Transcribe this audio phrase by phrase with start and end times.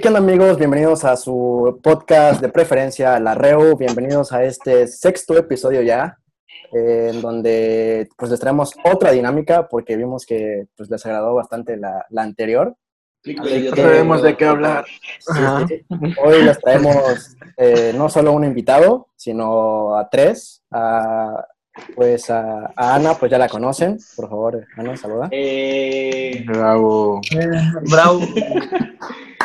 [0.00, 0.56] Hey, ¿qué onda amigos?
[0.56, 3.76] Bienvenidos a su podcast de preferencia, La Reu.
[3.76, 6.16] Bienvenidos a este sexto episodio ya,
[6.72, 11.76] eh, en donde pues les traemos otra dinámica porque vimos que pues les agradó bastante
[11.76, 12.74] la, la anterior.
[13.76, 14.86] Sabemos de qué hablar.
[15.18, 15.84] Sí, sí.
[16.24, 20.62] Hoy les traemos eh, no solo un invitado, sino a tres.
[20.70, 21.44] A,
[21.94, 23.98] pues a, a Ana, pues ya la conocen.
[24.16, 25.28] Por favor, Ana, saluda.
[25.30, 27.20] Eh, Bravo.
[27.90, 28.20] Bravo.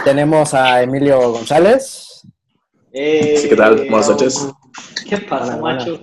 [0.04, 2.22] Tenemos a Emilio González.
[2.92, 3.76] eh, Sí, ¿qué tal?
[3.90, 4.48] Buenas noches.
[5.08, 6.00] ¿Qué pasa, macho?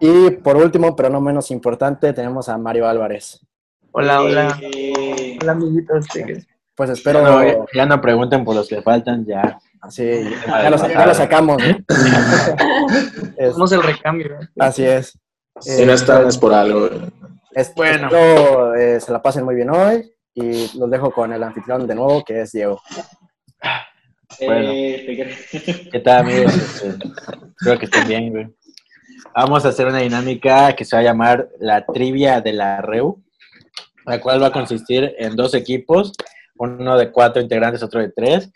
[0.00, 3.40] Y por último, pero no menos importante, tenemos a Mario Álvarez.
[3.92, 4.58] Hola, hola.
[4.62, 6.06] Eh, Hola, amiguitos.
[6.12, 6.44] sí, que-
[6.74, 7.20] Pues espero...
[7.20, 9.58] Ya no, ya- no pregunten por los que faltan, ya.
[9.90, 10.04] Sí,
[10.46, 11.60] ya lo, ya lo sacamos.
[13.52, 14.40] Somos el recambio.
[14.40, 14.48] ¿eh?
[14.58, 15.18] así es.
[15.60, 16.88] Si no están es por algo.
[17.52, 18.06] Es, Bueno.
[18.06, 21.94] espero, eh, se la pasen muy bien hoy y los dejo con el anfitrión de
[21.94, 22.80] nuevo, que es Diego.
[24.40, 24.70] Bueno.
[24.72, 25.90] eh, ¿se cree?
[25.90, 26.54] ¿Qué tal, amigos?
[26.54, 28.46] Espero que estén bien, güey.
[29.34, 33.22] Vamos a hacer una dinámica que se va a llamar la trivia de la REU,
[34.06, 36.12] la cual va a consistir en dos equipos,
[36.56, 38.50] uno de cuatro integrantes, otro de tres,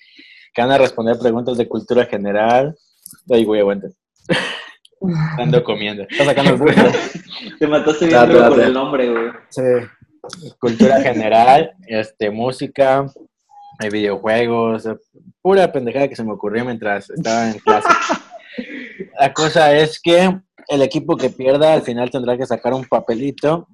[0.52, 2.76] que van a responder preguntas de cultura general.
[3.30, 3.88] Ay, güey, aguanta.
[5.38, 6.04] Ando comiendo.
[6.08, 6.92] Está sacando el burro.
[7.58, 9.30] Te mataste bien duro con el nombre, güey.
[9.50, 9.62] Sí.
[10.58, 13.06] Cultura general, este, música,
[13.80, 14.96] eh, videojuegos, eh,
[15.42, 17.88] pura pendejada que se me ocurrió mientras estaba en clase.
[19.20, 23.68] La cosa es que el equipo que pierda al final tendrá que sacar un papelito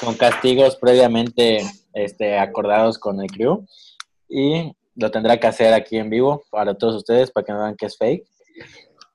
[0.00, 3.66] con castigos previamente este, acordados con el crew
[4.28, 7.76] y lo tendrá que hacer aquí en vivo para todos ustedes para que no vean
[7.76, 8.26] que es fake.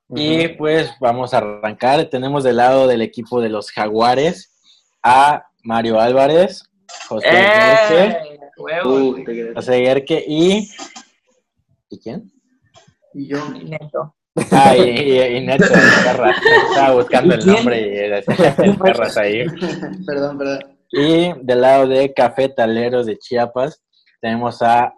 [0.09, 2.05] Y pues vamos a arrancar.
[2.05, 4.53] Tenemos del lado del equipo de los Jaguares
[5.03, 6.63] a Mario Álvarez,
[7.07, 8.39] José Gerke, ¡Eh!
[8.57, 8.89] Huevo.
[8.89, 9.23] Uh.
[9.55, 10.69] José Gerke y...
[11.89, 12.31] ¿Y quién?
[13.13, 14.15] Y yo, neto.
[14.51, 16.35] Ah, y, y, y Neto, el perra.
[16.69, 19.45] Estaba buscando el nombre y era el perras ahí.
[20.05, 20.59] Perdón, perdón.
[20.91, 23.83] Y del lado de Cafetaleros de Chiapas,
[24.21, 24.93] tenemos a,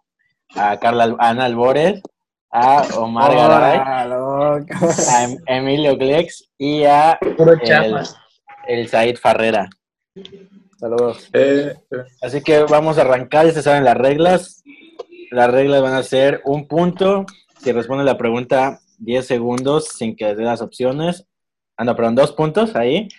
[0.55, 2.01] a Carla Ana Albores,
[2.51, 7.19] a Omar Garay, a Em- Emilio Glex y a
[8.67, 9.69] el, Said Farrera.
[10.77, 11.29] Saludos.
[11.33, 11.73] Eh,
[12.21, 14.63] Así que vamos a arrancar, ya se saben las reglas.
[15.31, 17.25] Las reglas van a ser un punto
[17.61, 21.25] si responde la pregunta 10 segundos sin que les dé las opciones.
[21.77, 23.09] Ah, no, perdón, dos puntos ahí.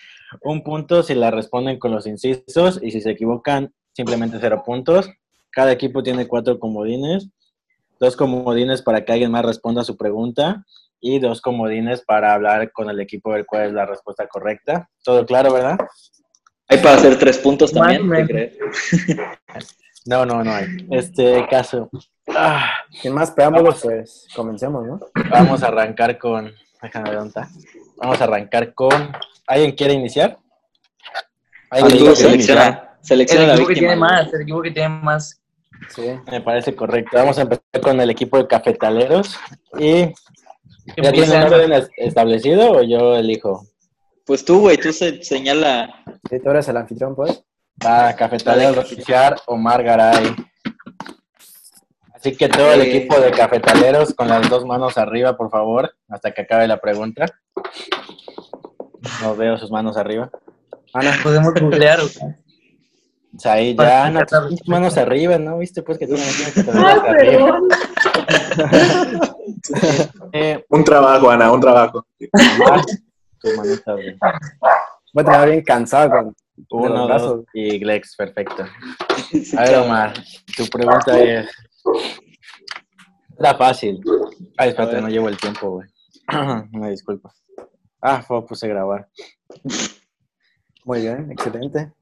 [0.43, 5.11] Un punto si la responden con los incisos y si se equivocan, simplemente cero puntos.
[5.51, 7.29] Cada equipo tiene cuatro comodines.
[8.01, 10.65] Dos comodines para que alguien más responda a su pregunta
[11.01, 14.89] y dos comodines para hablar con el equipo del cuál es la respuesta correcta.
[15.05, 15.79] ¿Todo claro, verdad?
[16.69, 18.09] Hay para hacer tres puntos también.
[20.07, 20.67] No, no, no hay.
[20.91, 21.91] Este caso.
[22.29, 22.71] Ah.
[22.91, 25.01] Sin más preámbulos, pues comencemos, ¿no?
[25.31, 26.51] Vamos a arrancar con.
[26.81, 27.49] Déjame ver dónde está.
[27.99, 29.13] Vamos a arrancar con.
[29.47, 30.39] ¿Alguien quiere iniciar?
[31.71, 32.35] ¿Alguien quiere selecciona,
[32.67, 32.99] iniciar?
[33.03, 33.91] selecciona El la equipo que víctima.
[33.91, 35.40] tiene más, el equipo que tiene más.
[35.89, 36.03] Sí.
[36.31, 37.17] Me parece correcto.
[37.17, 39.37] Vamos a empezar con el equipo de cafetaleros.
[39.79, 40.07] ¿Y
[41.03, 43.67] ya tienen un orden es- establecido o yo elijo?
[44.27, 46.05] Pues tú, güey, tú se señala.
[46.29, 47.43] Sí, tú eres el anfitrión, pues.
[47.85, 50.35] Va, cafetaleros Dale, oficial Omar Garay.
[52.15, 52.97] Así que todo el Eh.
[52.97, 57.25] equipo de cafetaleros con las dos manos arriba, por favor, hasta que acabe la pregunta.
[59.23, 60.31] No veo sus manos arriba.
[60.93, 61.99] Ana, Podemos googlear.
[63.35, 65.59] ¿O sea, ahí ya, tus manos arriba, ¿no?
[65.59, 65.83] ¿Viste?
[65.83, 67.69] Pues que tú no tienes que tener perdón.
[70.33, 72.07] Eh, un trabajo, Ana, un trabajo.
[72.19, 72.31] Güey.
[75.13, 76.35] voy a terminar bien cansado con
[76.71, 78.65] Uno, dos y Glex, perfecto.
[79.57, 80.15] A ver, Omar,
[80.57, 81.49] tu pregunta es...
[83.39, 84.01] Era fácil.
[84.57, 85.89] Ay, espérate, no llevo el tiempo, güey.
[86.73, 87.33] Me disculpa.
[88.01, 89.09] Ah, fue, puse a grabar.
[90.85, 91.93] Muy bien, excelente.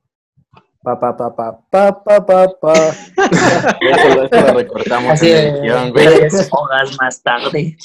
[0.88, 2.72] Pa, pa, pa, pa, pa, pa, pa, pa.
[3.80, 6.06] Eso, lo- esto lo recortamos Así en güey.
[6.06, 7.76] tres horas más tarde.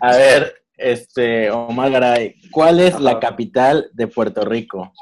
[0.00, 4.92] A ver, este, Omar Garay, ¿cuál es la capital de Puerto Rico?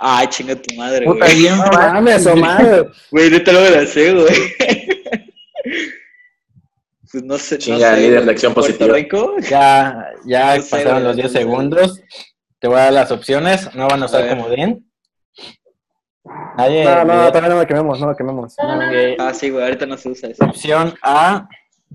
[0.00, 1.38] Ay, chinga tu madre, Puta, güey.
[1.38, 2.90] bien No mames, Omar.
[3.12, 4.34] Güey, neta no me la sé, güey.
[7.12, 7.58] Pues no sé.
[7.58, 8.96] Chinga, no sé, líder de acción ¿Puerto positiva.
[8.96, 9.34] Rico?
[9.48, 11.38] Ya, ya No sé, pasaron los 10 no sé.
[11.38, 12.00] segundos.
[12.58, 13.72] Te voy a dar las opciones.
[13.74, 14.38] No van a A usar ver.
[16.56, 16.84] Nadie.
[16.84, 18.54] No, no, todavía no lo quememos, no lo quememos.
[18.58, 19.18] Ok.
[19.18, 20.44] Ah, sí, güey, ahorita no se usa eso.
[20.44, 21.48] Opción A,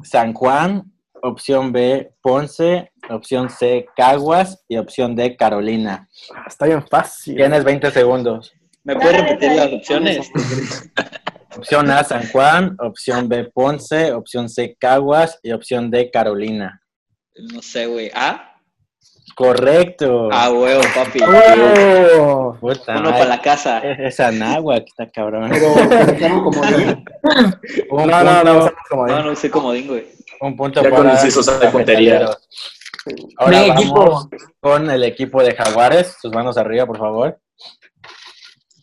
[0.03, 0.83] San Juan.
[1.21, 2.91] Opción B, Ponce.
[3.09, 4.63] Opción C, Caguas.
[4.67, 6.07] Y opción D, Carolina.
[6.47, 7.35] Está bien fácil.
[7.35, 8.53] Tienes 20 segundos.
[8.83, 10.31] ¿Me puedes repetir las opciones?
[11.57, 12.77] Opción A, San Juan.
[12.79, 14.13] Opción B, Ponce.
[14.13, 15.39] Opción C, Caguas.
[15.41, 16.81] Y opción D, Carolina.
[17.51, 18.11] No sé, güey.
[18.13, 18.49] ¿Ah?
[19.36, 20.28] Correcto.
[20.31, 21.19] Ah, huevo, papi.
[21.24, 23.80] Oh, Uno para la casa.
[23.80, 25.50] Es Anáhuac, está cabrón.
[25.50, 25.74] Pero
[26.06, 27.06] dejaron como bien.
[27.90, 30.07] Un no, no, no, punto- usamos como No, no sé comodín, güey.
[30.42, 31.16] Un punto Ya para
[31.60, 32.38] cafetaleros.
[33.38, 34.30] Ahora vamos equipo.
[34.60, 36.18] con el equipo de Jaguares.
[36.22, 37.40] Sus manos arriba, por favor.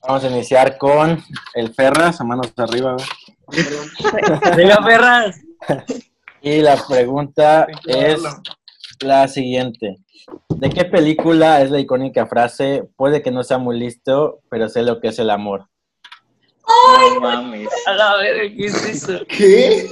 [0.07, 1.23] Vamos a iniciar con
[1.55, 2.95] el Ferras, a manos arriba.
[2.95, 3.65] güey.
[4.57, 5.37] Venga, perras.
[6.43, 8.23] Y la pregunta que es.
[9.01, 9.97] La siguiente.
[10.49, 14.83] ¿De qué película es la icónica frase, puede que no sea muy listo, pero sé
[14.83, 15.69] lo que es el amor?
[17.15, 17.69] No mames.
[17.87, 19.21] A la verga, ¿qué es eso?
[19.29, 19.89] ¿Qué?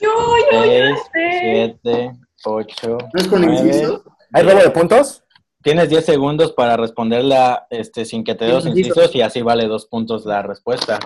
[0.00, 1.38] Yo, yo, yo Seis, no sé.
[1.40, 2.12] siete,
[2.44, 4.04] ocho, ¿No es con inciso?
[4.32, 5.24] ¿Hay robo de puntos?
[5.62, 8.96] Tienes 10 segundos para responderla este, sin que te dé los incisos.
[8.96, 10.98] incisos y así vale dos puntos la respuesta.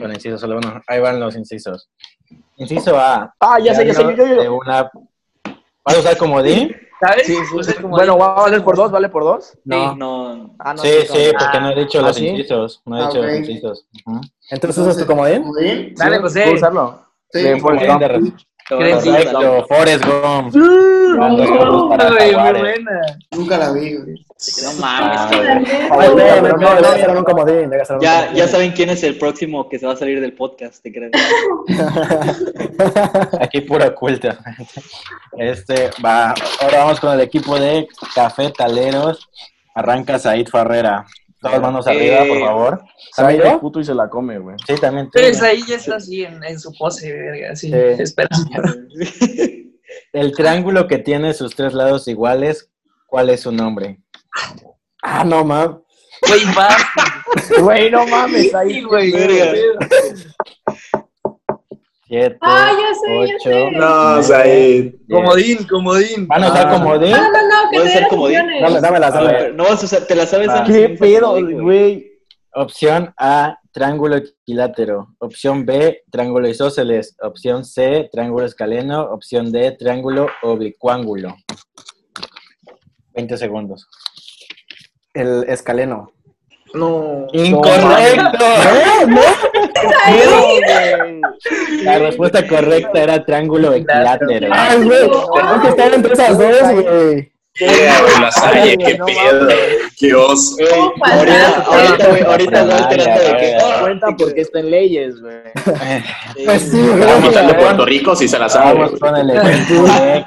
[0.00, 0.80] Con inciso solo uno.
[0.86, 1.90] Ahí van los incisos.
[2.56, 3.34] Inciso A.
[3.38, 4.90] Ah, ya sé, ya sé, yo, yo, De una...
[5.84, 6.74] ¿Vas a usar comodín?
[7.00, 7.26] ¿Sabes?
[7.26, 7.74] Sí, sí, Pues sí.
[7.82, 8.90] Bueno, de- ¿va a valer por dos?
[8.90, 9.56] ¿Vale por dos?
[9.64, 9.94] No.
[9.96, 10.54] No.
[10.58, 10.82] Ah, no.
[10.82, 12.26] Sí, no, sí, porque no he dicho ¿Ah, los sí?
[12.28, 12.82] incisos.
[12.84, 13.86] No he Ah, dicho los incisos.
[14.50, 15.42] Entonces usas tu comodín.
[15.42, 15.94] ¿Comodín?
[15.94, 16.52] Dale, ¿Puedo José.
[16.54, 17.04] usarlo?
[17.32, 17.42] Sí.
[17.42, 17.60] De
[18.78, 19.04] ¿Crees?
[19.04, 20.54] Correcto, Forrest Gump.
[22.52, 23.00] Buena.
[23.32, 24.26] Nunca la vi, güey.
[24.62, 25.68] No mames,
[28.34, 31.12] ya saben quién es el próximo que se va a salir del podcast, ¿te crees?
[33.40, 34.28] Aquí puro oculto.
[35.36, 36.34] Este, va.
[36.62, 39.28] Ahora vamos con el equipo de cafetaleros.
[39.74, 41.06] Arranca Said Farrera.
[41.40, 42.84] Todas manos arriba, por Eh, favor.
[43.16, 44.56] También es puto y se la come, güey.
[44.66, 45.18] Sí, también tú.
[45.18, 47.68] Entonces ahí ya está así en, en su pose, verga, así.
[47.68, 47.74] Sí.
[47.74, 48.28] Espera.
[50.12, 52.70] El triángulo que tiene sus tres lados iguales,
[53.06, 54.00] ¿cuál es su nombre?
[55.02, 55.82] Ah, no, mam.
[56.28, 56.68] Güey, va.
[57.62, 59.12] Güey, no mames, ahí, Sí, güey.
[62.10, 62.38] Verga.
[62.38, 63.50] Siete, Ah, ya sé, ya ocho.
[63.50, 63.70] sé.
[63.70, 66.26] No, o sea, eh, Comodín, comodín.
[66.28, 66.70] ¿Van a usar Ah.
[66.72, 67.10] comodín?
[67.12, 68.38] No, no, no, que Puede te ser den comodín.
[68.60, 69.32] Dame, dámelas, A dame.
[69.32, 69.54] ver.
[69.54, 70.74] No vas a usar, te la sabes antes.
[70.76, 72.10] ¿Qué no pedo, güey?
[72.52, 75.14] Opción A, triángulo equilátero.
[75.20, 77.14] Opción B, triángulo isósceles.
[77.22, 79.02] Opción C, triángulo escaleno.
[79.04, 81.36] Opción D, triángulo oblicuángulo.
[83.14, 83.86] 20 segundos.
[85.14, 86.12] El escaleno.
[86.74, 87.26] No.
[87.32, 88.38] ¡Incorrecto!
[88.38, 89.24] Pedo, güey.
[91.82, 94.48] La respuesta correcta era triángulo equilátero.
[94.52, 95.00] Ay, güey.
[95.00, 97.32] Tengo que estar entre esas dos, güey.
[98.20, 99.48] la Salle, qué No pedo.
[99.98, 100.56] Qué oso.
[100.56, 101.04] Güey, ¿Cómo
[101.74, 103.56] ahorita, güey, Walter anda de que.
[103.56, 103.58] vale.
[103.62, 105.36] "Oh, Cuenta porque está en leyes, güey.
[106.44, 107.56] Pues sí, Vamos a güey.
[107.56, 108.78] Puerto Rico si se la sabe.
[108.80, 110.24] Vamos con el equipo de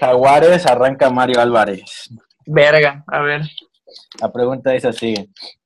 [0.00, 0.66] Jaguares.
[0.66, 2.08] Arranca Mario Álvarez.
[2.46, 3.42] Verga, a ver.
[4.20, 5.14] La pregunta es así.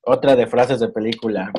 [0.01, 1.51] Otra de frases de película.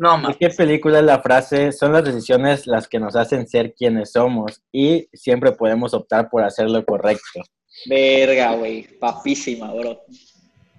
[0.00, 0.36] No, ¿De mames.
[0.38, 1.72] qué película es la frase?
[1.72, 6.42] Son las decisiones las que nos hacen ser quienes somos y siempre podemos optar por
[6.42, 7.42] hacer lo correcto.
[7.86, 8.84] Verga, güey.
[8.98, 10.00] Papísima, bro.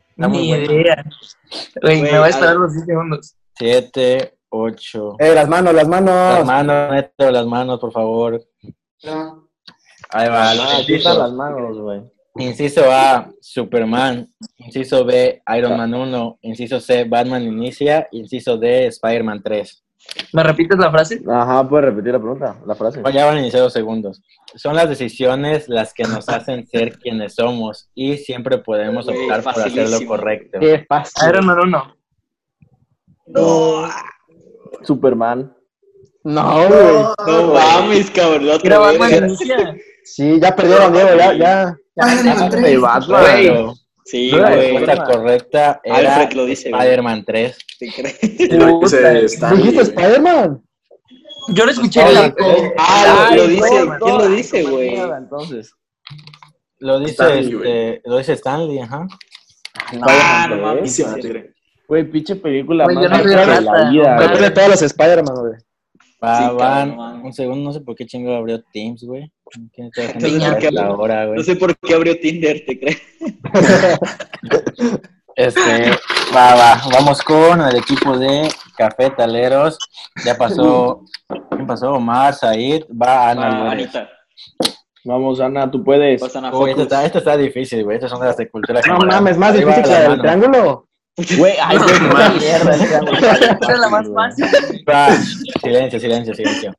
[0.09, 1.05] Está muy Ni idea.
[1.83, 2.55] Güey, me voy a ver.
[2.55, 3.35] los 10 segundos.
[3.55, 5.15] Siete, ocho.
[5.19, 6.39] Eh, las manos, las manos.
[6.39, 8.43] Las manos, neto, las manos, por favor.
[9.03, 9.49] No.
[10.09, 10.49] Ahí va.
[10.49, 12.01] Ah, las manos, güey.
[12.35, 14.31] Inciso A, Superman.
[14.57, 16.39] Inciso B, Iron Man 1.
[16.41, 18.07] Inciso C, Batman Inicia.
[18.11, 19.83] Inciso D, Spider-Man 3.
[20.33, 21.21] ¿Me repites la frase?
[21.29, 23.01] Ajá, puedes repetir la pregunta, la frase.
[23.13, 24.21] Ya van a iniciar dos segundos.
[24.55, 29.59] Son las decisiones las que nos hacen ser quienes somos y siempre podemos optar por
[29.59, 30.59] hacer lo correcto.
[30.59, 31.29] Qué fácil.
[31.29, 31.95] Iron Man 1.
[33.27, 33.89] No,
[34.83, 35.55] Superman.
[36.23, 36.93] No, güey.
[37.27, 38.59] no mames, cabrón.
[38.63, 39.75] Era Batman inicia.
[40.03, 41.77] Sí, ya perdieron, Diego, ya, ya.
[42.49, 42.81] 3.
[42.81, 43.23] Batman.
[43.25, 44.71] Pero Sí, la güey.
[44.77, 46.69] respuesta correcta era Alfred lo dice.
[46.69, 47.57] Spider-Man 3.
[47.79, 48.19] ¿Te crees?
[48.21, 49.81] ¿Dijiste.
[49.81, 50.61] Spider-Man?
[51.49, 52.27] Yo lo escuché Ah, en la...
[52.27, 52.41] ok.
[52.77, 53.69] Ah, lo, dice.
[54.01, 54.95] ¿Quién lo dice, güey?
[54.95, 55.73] Entonces.
[56.79, 59.07] Lo dice, este, lo dice Stanley, ajá.
[60.01, 61.03] Ah, no mames.
[61.87, 65.53] Güey, pinche película Güey, más yo no de la vida, pone todos los Spider-Man, güey.
[66.23, 69.31] Va, Sí, van, un segundo, no sé por qué chingo abrió Teams, güey.
[71.35, 73.01] No sé por qué abrió Tinder, ¿te crees?
[75.35, 75.91] Este,
[76.35, 79.77] va, va, vamos con el equipo de cafetaleros.
[80.25, 81.03] Ya pasó,
[81.49, 81.93] ¿quién pasó?
[81.93, 83.71] Omar, Said, va Ana.
[83.71, 84.09] Anita.
[85.03, 86.21] Vamos, Ana, tú puedes.
[86.21, 86.87] Focus.
[87.15, 87.95] está, difícil, güey.
[87.95, 89.07] Estas son de las de cultura No general.
[89.07, 90.21] mames, más Ahí difícil que la del mano.
[90.21, 90.87] triángulo.
[91.37, 92.75] Güey, ay, güey, puta mierda.
[92.75, 94.45] es la más fácil.
[94.87, 95.09] Va,
[95.61, 96.73] silencio, silencio, silencio.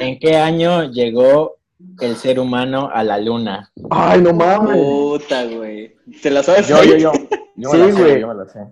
[0.00, 1.56] ¿En qué año llegó
[2.00, 3.70] el ser humano a la luna?
[3.90, 4.76] Ay, no mames.
[4.76, 5.94] Puta, güey.
[6.22, 6.68] ¿Te la sabes?
[6.68, 7.12] Yo, yo, yo.
[7.56, 8.20] Yo Sí, güey.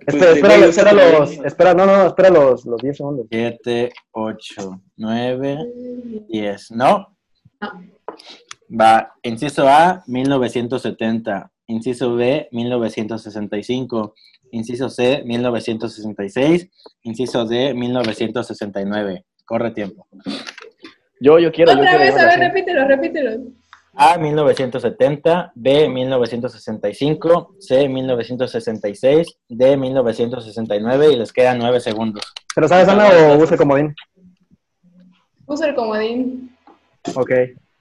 [0.04, 3.26] Pues, espera, espera los, espera, no, no, espera los, los 10 segundos.
[3.30, 5.58] 7, 8, 9,
[6.28, 6.70] 10.
[6.72, 7.16] ¿No?
[7.60, 7.68] No.
[8.68, 11.52] Va, inciso A, 1970.
[11.68, 14.14] Inciso B, 1965.
[14.50, 16.68] Inciso C, 1966.
[17.02, 19.24] Inciso D, 1969.
[19.44, 20.06] Corre tiempo.
[21.22, 22.04] Yo, yo quiero, yo Otra quiero.
[22.14, 23.30] vez, a ver, repítelo, repítelo.
[23.94, 25.52] A, 1970.
[25.54, 27.56] B, 1965.
[27.60, 29.28] C, 1966.
[29.48, 31.12] D, 1969.
[31.12, 32.24] Y les quedan 9 segundos.
[32.54, 33.94] ¿Te lo sabes, Ana, o usa el comodín?
[35.46, 36.56] Usa el comodín.
[37.14, 37.30] Ok.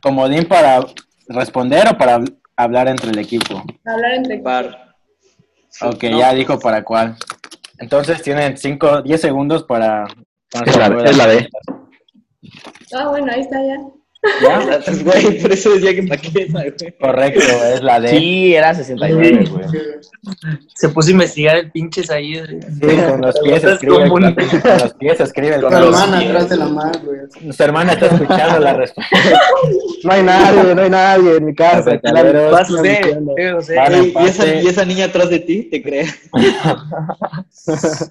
[0.01, 0.85] ¿Comodín para
[1.27, 3.63] responder o para hab- hablar entre el equipo?
[3.85, 4.37] Hablar entre.
[4.39, 4.93] Par.
[5.81, 6.19] Ok, No.
[6.19, 7.15] ya dijo para cuál.
[7.79, 10.05] Entonces tienen 5, 10 segundos para...
[10.51, 11.51] para Es la- es la preguntas.
[12.95, 13.77] Ah, bueno, ahí está ya.
[14.43, 14.79] ¿Ya?
[14.85, 16.71] Pues, Güey, por eso decía que pa' qué, güey.
[16.99, 17.39] Correcto,
[17.73, 18.09] es la D.
[18.09, 19.65] Sí, era 69, güey.
[20.75, 22.37] Se puso a investigar el pinches ahí.
[22.37, 22.61] güey.
[22.61, 24.07] Sí, con los pies Es escribe.
[24.09, 25.59] Con un- los pies escribe.
[25.59, 26.29] Con los hermana pies.
[26.29, 27.19] atrás de la mar, güey.
[27.51, 29.17] Su hermana está escuchando la respuesta.
[30.03, 31.91] No hay nadie, no hay nadie en mi casa.
[31.93, 33.75] Eh, José.
[33.75, 33.97] Vale.
[33.99, 34.55] Ey, ¿y, esa.
[34.55, 35.63] ¿Y esa niña atrás de ti?
[35.69, 36.19] ¿Te crees?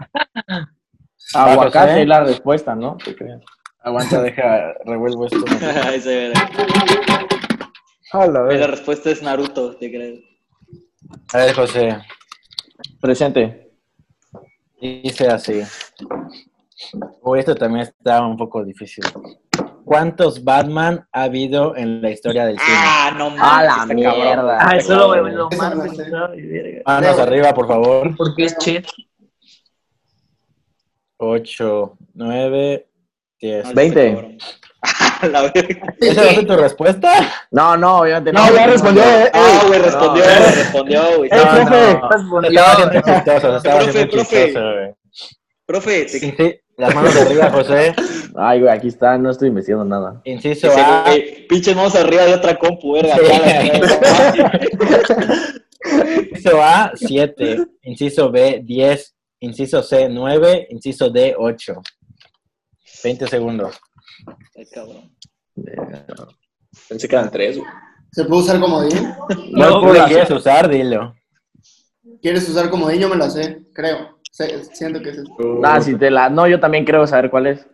[1.35, 2.97] Aguacate es la respuesta, ¿no?
[3.05, 3.41] Te creo.
[3.83, 5.45] Aguanta, deja, revuelvo esto.
[5.95, 6.51] Ese era.
[8.13, 10.21] A la respuesta es Naruto, ¿te crees?
[11.33, 11.99] A ver, José,
[13.01, 13.71] Presente.
[14.81, 15.63] dice así.
[17.23, 19.05] Uy, esto también está un poco difícil.
[19.85, 22.77] ¿Cuántos Batman ha habido en la historia del cine?
[22.77, 23.43] Ah, no mames.
[23.43, 24.59] A la está mierda.
[24.61, 25.49] Ah, eso lo verga.
[26.87, 28.17] Manos arriba, por favor.
[28.17, 28.87] Porque es chet.
[31.17, 32.90] 8, 9,
[33.41, 33.65] 10.
[33.67, 34.07] No, 20.
[34.07, 34.39] está cabrón.
[35.23, 35.95] A la verga.
[36.01, 37.13] ¿Esa va a ser tu respuesta?
[37.51, 39.03] No, no, obviamente No, ya respondió.
[39.35, 40.39] Ah, güey, respondió, No.
[40.39, 41.31] güey, respondió, güey.
[41.31, 41.95] No, profe.
[42.01, 42.09] no.
[42.11, 42.51] Respondió.
[42.51, 44.45] Estaba haciendo chistoso, estaba Profe, profe.
[44.47, 44.95] chistoso, güey.
[45.67, 46.37] Profe, Sí, te...
[46.37, 47.95] sí, las manos arriba, José.
[48.37, 50.21] Ay, güey, aquí está, no estoy investigando nada.
[50.25, 51.03] Inciso A.
[51.07, 53.17] güey, pinches manos arriba de otra compu, verga.
[53.17, 53.71] Sí.
[56.33, 57.67] Inciso A, 7.
[57.83, 59.15] Inciso B, 10.
[59.41, 60.67] Inciso C, 9.
[60.71, 61.75] Inciso D, 8.
[63.03, 63.81] 20 segundos.
[64.57, 65.11] Ay, cabrón.
[66.89, 67.69] Pensé que eran tres, güey.
[68.13, 69.09] ¿Se puede usar comodín?
[69.53, 70.69] No, No, ¿Tú la la- quieres usar?
[70.69, 71.15] Dilo.
[72.21, 73.01] ¿Quieres usar comodín?
[73.01, 74.19] Yo me la sé, creo.
[74.33, 75.33] Sé- siento que es eso.
[75.65, 76.29] Ah, si te la.
[76.29, 77.67] No, yo también creo saber cuál es.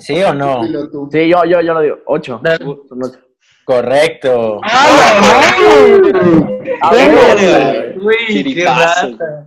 [0.00, 0.64] ¿Sí o no?
[1.10, 1.98] Sí, yo, yo, yo lo digo.
[2.06, 2.40] 8.
[3.64, 4.60] Correcto.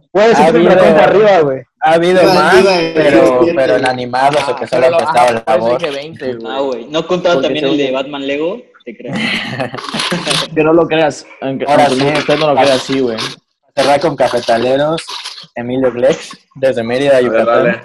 [0.05, 1.61] Me la habido- cuenta arriba, güey.
[1.81, 2.55] Ha habido más,
[2.95, 3.53] pero, 17.
[3.55, 6.53] pero en animados o que solo pero han lo- prestado ajá, la dije 20, güey.
[6.53, 6.85] Ah, güey.
[6.87, 8.61] ¿No contaba Porque también el de Batman Lego?
[8.83, 9.13] Te creo.
[10.55, 11.25] Que no lo creas.
[11.41, 12.13] Aunque, Ahora aunque sí.
[12.17, 13.17] usted no lo crea así, güey.
[13.75, 15.03] Cerrar con cafetaleros.
[15.55, 17.45] Emilio Glex, desde Mérida, Yucatán.
[17.63, 17.81] dale.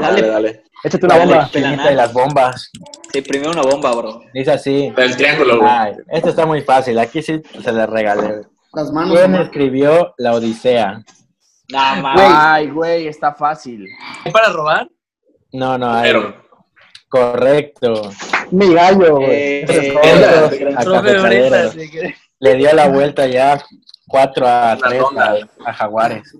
[0.00, 0.62] Dale, dale.
[0.84, 1.48] Échate una bomba.
[1.50, 2.70] Chinita y las bombas.
[3.12, 4.20] Sí, primero una bomba, bro.
[4.32, 4.92] Dice así.
[4.96, 5.70] El triángulo, güey.
[5.70, 6.98] Ay, esto está muy fácil.
[6.98, 8.42] Aquí sí se le regalé.
[8.74, 9.16] Las manos.
[9.18, 11.02] ¿Quién escribió La Odisea?
[11.70, 12.52] Nah.
[12.54, 13.88] Ay, güey, está fácil.
[14.24, 14.88] ¿Es para robar?
[15.52, 16.12] No, no, hay.
[16.12, 16.44] Pero,
[17.08, 18.10] Correcto.
[18.50, 19.30] Mi gallo, güey.
[19.30, 21.22] Eh, eh, eh, A Profe cafetaleros.
[21.22, 23.62] Brenda, ¿sí que- Le dio la vuelta ya
[24.08, 25.36] 4 a Una 3 ronda.
[25.64, 26.36] a, a Jaguares.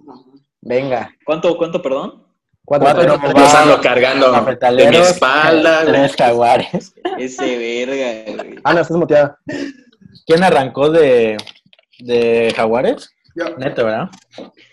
[0.60, 1.10] Venga.
[1.24, 2.23] ¿Cuánto, cuánto, perdón?
[2.64, 3.52] Cuatro, Cuatro, tres.
[3.52, 6.94] Yo ando cargando de mi espalda, tres Jaguares.
[7.18, 8.58] Ese verga, güey.
[8.64, 9.38] Ana, estás muteada.
[10.26, 11.36] ¿Quién arrancó de,
[11.98, 13.10] de Jaguares?
[13.36, 13.56] Yo.
[13.58, 14.08] Neto, ¿verdad?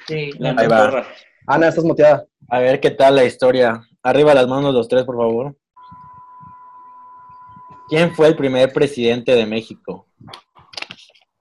[0.08, 0.32] Sí.
[0.40, 0.86] La Ahí va.
[0.86, 1.08] porra.
[1.48, 2.26] Ana, estás muteada.
[2.48, 3.82] A ver qué tal la historia.
[4.04, 5.56] Arriba las manos los tres, por favor.
[7.90, 10.08] ¿Quién fue el primer presidente de México?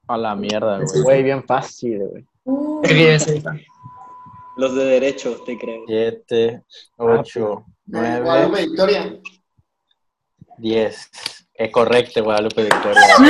[0.08, 1.02] A la mierda, güey.
[1.02, 2.24] Güey, bien fácil, güey.
[2.42, 2.82] Uh.
[4.60, 5.84] Los de derecho, te creo.
[5.86, 6.62] Siete,
[6.98, 9.18] ocho, nueve, Guadalupe Victoria.
[10.58, 11.10] diez.
[11.54, 13.00] Es correcto, Guadalupe Victoria.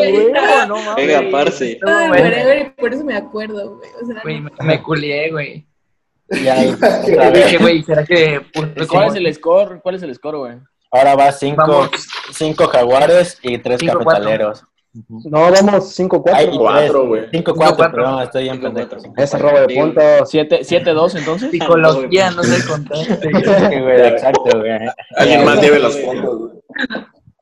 [0.00, 1.78] Venga, Venga, parce.
[1.86, 2.24] Ay, Bueno.
[2.24, 3.90] whatever, y por eso me acuerdo, güey.
[4.02, 5.66] O sea, Güey, me, me culié, güey.
[6.30, 7.44] Y ahí, otra vez.
[7.44, 9.80] Dije, güey, ¿será que puse ¿Cuál es el score?
[9.82, 10.54] ¿Cuál es el score, güey?
[10.90, 11.90] Ahora va cinco,
[12.32, 14.64] cinco jaguares y tres Cinco, cafetaleros.
[15.08, 16.30] No, vamos 5-4.
[16.32, 17.08] Ay, y Cuatro, tres.
[17.08, 17.20] güey.
[17.22, 17.96] Cinco, Cinco, cuatro, cuatro.
[17.96, 18.88] perdón, estoy en Cinco, pendejo.
[18.90, 19.12] cuatro.
[19.16, 20.34] Ese robo de puntos.
[20.34, 21.50] 7-2 entonces.
[21.50, 22.98] Psicología, no sé contar.
[24.12, 24.70] Exacto, güey.
[25.16, 26.52] Alguien más lleve los puntos, güey.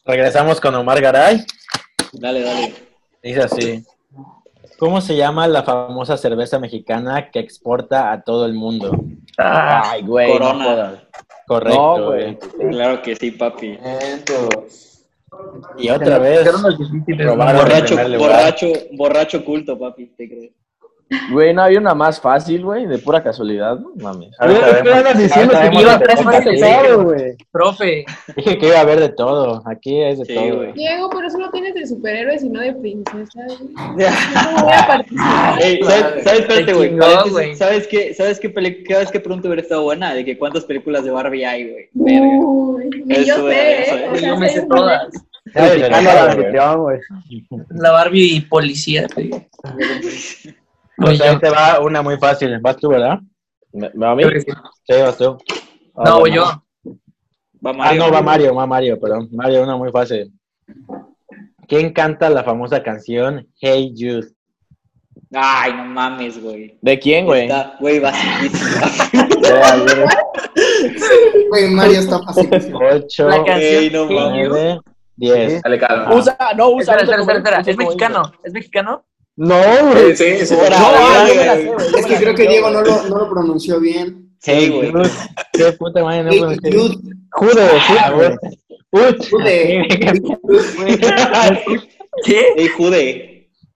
[0.05, 1.45] Regresamos con Omar Garay.
[2.13, 2.75] Dale, dale.
[3.23, 3.85] Dice así.
[4.79, 8.99] ¿Cómo se llama la famosa cerveza mexicana que exporta a todo el mundo?
[9.37, 10.27] Ay, güey.
[10.33, 10.65] no Corona.
[10.65, 10.95] jodas.
[11.47, 12.39] Correcto, No, güey.
[12.57, 12.71] güey.
[12.71, 13.79] Claro que sí, papi.
[15.79, 16.45] Y otra vez
[17.37, 20.51] Borracho, borracho, borracho culto, papi, te creo.
[21.31, 24.31] Güey, no había una más fácil, güey, de pura casualidad, no mames.
[24.41, 24.93] ¿Qué vemos.
[24.95, 25.55] andas diciendo?
[25.71, 26.61] Que iba a tres aquí.
[26.61, 27.37] todo, güey.
[27.51, 29.63] Profe, Dije que iba a haber de todo.
[29.67, 30.57] Aquí es de Sí, todo.
[30.57, 30.73] güey.
[30.73, 33.59] Diego, pero solo tienes de superhéroes y no de princesas.
[33.61, 33.75] güey.
[34.57, 35.63] No voy a participar.
[35.63, 36.41] Ey, ¿sabes, ¿sabes?
[36.41, 36.73] Espérate,
[37.31, 37.57] güey.
[37.57, 38.15] ¿Sabes qué?
[38.15, 38.95] ¿Sabes qué película?
[38.97, 40.15] ¿Sabes qué pronto hubiera estado buena?
[40.15, 41.89] De que cuántas películas de Barbie hay, güey.
[41.93, 42.27] Verga.
[42.39, 44.23] Uy, ni yo Eso, sé, ¿eh?
[44.25, 45.09] Yo me sé todas.
[47.71, 49.07] La Barbie policía.
[49.15, 49.31] güey.
[50.97, 52.59] Pues ahí te va una muy fácil.
[52.61, 53.19] Vas tú, ¿verdad?
[53.73, 54.25] ¿Me, me va a mí?
[54.87, 55.37] Sí, vas tú.
[56.05, 56.45] No, voy yo.
[57.65, 59.29] Va Ah, no, va Mario, va Mario, perdón.
[59.33, 60.33] Mario, una muy fácil.
[61.69, 64.29] ¿Quién canta la famosa canción Hey Jude?
[65.35, 66.77] Ay, no mames, güey.
[66.83, 67.43] ¿De quién, güey?
[67.43, 68.71] Está, güey, basiquísimo.
[71.49, 72.49] Güey, Mario está fácil.
[72.75, 73.59] 8, La canción.
[73.61, 74.79] Ey, no Hey, mames.
[75.17, 75.29] You.
[75.35, 75.63] 9, 10.
[75.63, 76.15] Dale, calma.
[76.15, 76.95] Usa, no, usa.
[76.97, 77.61] Espera, espera, espera, espera.
[77.71, 78.33] ¿Es mexicano?
[78.45, 79.05] ¿Es mexicano?
[79.37, 80.17] No, Sí, güey.
[80.17, 80.55] sí, sí.
[80.55, 81.99] Ahora, No, güey.
[81.99, 84.31] Es que creo que Diego no lo, no lo pronunció bien.
[84.45, 84.91] Hey güey.
[84.91, 85.11] Jude.
[85.53, 86.25] ¿Qué puta madre?
[86.25, 86.75] No Hey, puedo decir.
[86.75, 86.97] Jude,
[87.31, 87.63] Jude,
[87.99, 88.39] Ah, Jude.
[88.91, 89.19] güey.
[89.31, 89.89] Jude.
[92.25, 92.69] ¿Qué?
[92.77, 93.29] Jude.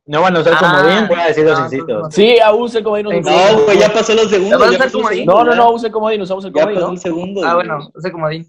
[0.07, 2.15] No van a usar Ah, comodín, voy a decir los no, incisos.
[2.15, 3.13] Sí, ah, use como dinos.
[3.25, 4.61] No, güey, ya pasó los segundos.
[4.61, 5.57] ¿Vas a ya pasó No, no, ya.
[5.57, 6.93] no, use comodín, usamos el Ya comodín, pasó ¿no?
[6.93, 7.45] el segundo.
[7.45, 8.47] Ah, bueno, ese comodín.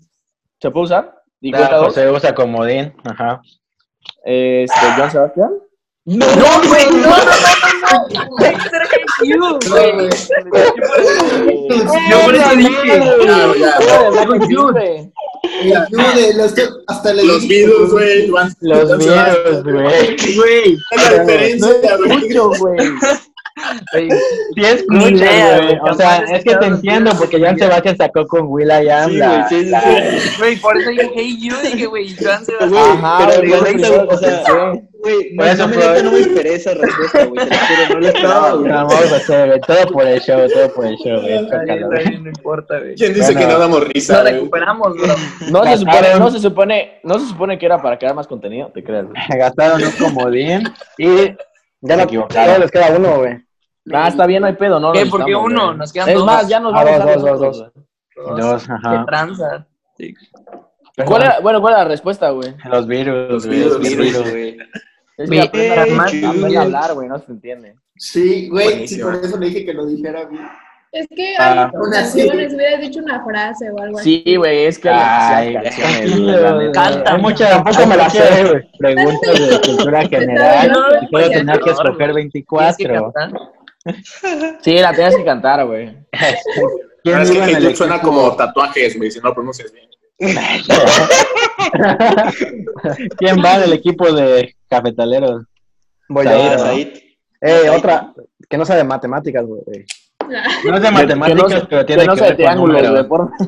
[0.61, 1.16] ¿Se puede usar?
[1.41, 1.87] ¿Y Ah, dos?
[1.87, 2.93] José usa comodín.
[3.03, 3.41] Ajá.
[4.25, 5.51] Este, Joan Sebastián.
[6.05, 6.25] No,
[6.69, 7.15] güey, no, no,
[8.07, 9.57] no, no.
[12.09, 12.71] Yo por eso dije.
[16.87, 18.27] Hasta Los Beatles, güey.
[18.61, 20.35] Los videos, güey.
[20.35, 21.97] Güey, La diferencia,
[22.59, 22.77] güey.
[23.93, 24.07] Sí
[25.09, 25.77] idea, güey.
[25.89, 27.39] O sea, es que te entiendo los porque.
[27.39, 28.47] Joan Sebastián sacó con
[29.09, 29.31] Sí, la...
[29.37, 30.29] güey, sí, sí, la- sí.
[30.39, 32.83] Güey, por eso dije Hey You, dije, güey, Joan Sebastián.
[33.03, 34.43] Ajá, pero güey, la o sea,
[35.01, 37.45] güey, no, Por eso no, me fue- neta, no me esperé esa respuesta, güey.
[37.47, 38.71] Lo no lo esperaba, güey.
[38.71, 39.59] No, vamos a hacer, güey.
[39.61, 42.19] Todo por el show, todo por el show, güey.
[42.21, 42.95] No importa, güey.
[42.95, 43.39] ¿Quién dice Bueno.
[43.39, 44.21] que no damos risa?
[44.21, 44.33] Güey?
[44.33, 45.15] recuperamos, bro.
[45.51, 48.71] No se supone, no se supone, no se supone que era para crear más contenido,
[48.73, 49.05] te creas.
[49.05, 49.21] güey.
[49.37, 50.63] Gastaron un comodín
[50.97, 51.07] y
[51.81, 52.45] Ya equivocaron.
[52.53, 53.46] solo les queda uno, güey.
[53.93, 54.91] Ah, está bien, no hay pedo, no.
[54.91, 55.05] ¿Qué?
[55.05, 55.65] lo ¿Por qué necesitamos, uno?
[55.67, 55.77] güey.
[55.77, 56.25] Nos quedan Es dos.
[56.25, 58.37] más, ya nos Ah, vamos dos, a dos, dos, dos.
[58.37, 59.05] dos, Qué ajá.
[59.05, 59.67] tranza.
[61.05, 62.55] ¿Cuál era, bueno, ¿cuál era la respuesta, güey?
[62.69, 63.57] Los virus, Los güey.
[63.59, 64.29] virus, Los Virus, virus.
[64.31, 64.57] güey.
[65.17, 66.13] Es que aprende a- más-
[66.55, 67.75] a hablar, güey, no se entiende.
[67.95, 70.47] Sí, güey, sí, por eso le dije que lo dijera bien.
[70.91, 71.69] Es que Ah.
[71.73, 74.23] hay canciones, hubieras dicho una frase o algo así.
[74.25, 76.71] Sí, güey, es que Ay, canciones, güey.
[76.71, 77.17] Canta.
[77.17, 78.71] Muchas, tampoco me las sé, güey.
[78.79, 80.71] Preguntas de cultura general.
[80.71, 83.13] No, Y puedo tener que escoger Tienes que 24.
[84.61, 85.95] Sí, la tenías que cantar, güey.
[87.03, 89.29] ¿Quién No, es que iba en el Hey Jude suena como tatuajes, güey, si no
[89.29, 89.87] lo pronuncias bien.
[93.17, 95.45] ¿Quién va del equipo de cafetaleros?
[96.09, 96.25] Voy.
[96.25, 96.59] ¿no?
[96.59, 96.87] Said.
[97.41, 98.13] Eh, otra
[98.49, 99.61] que no sea de matemáticas, güey.
[100.65, 103.07] No es de Que matemáticas, no pero tiene que no que ver con triángulos, güey.
[103.07, 103.31] por-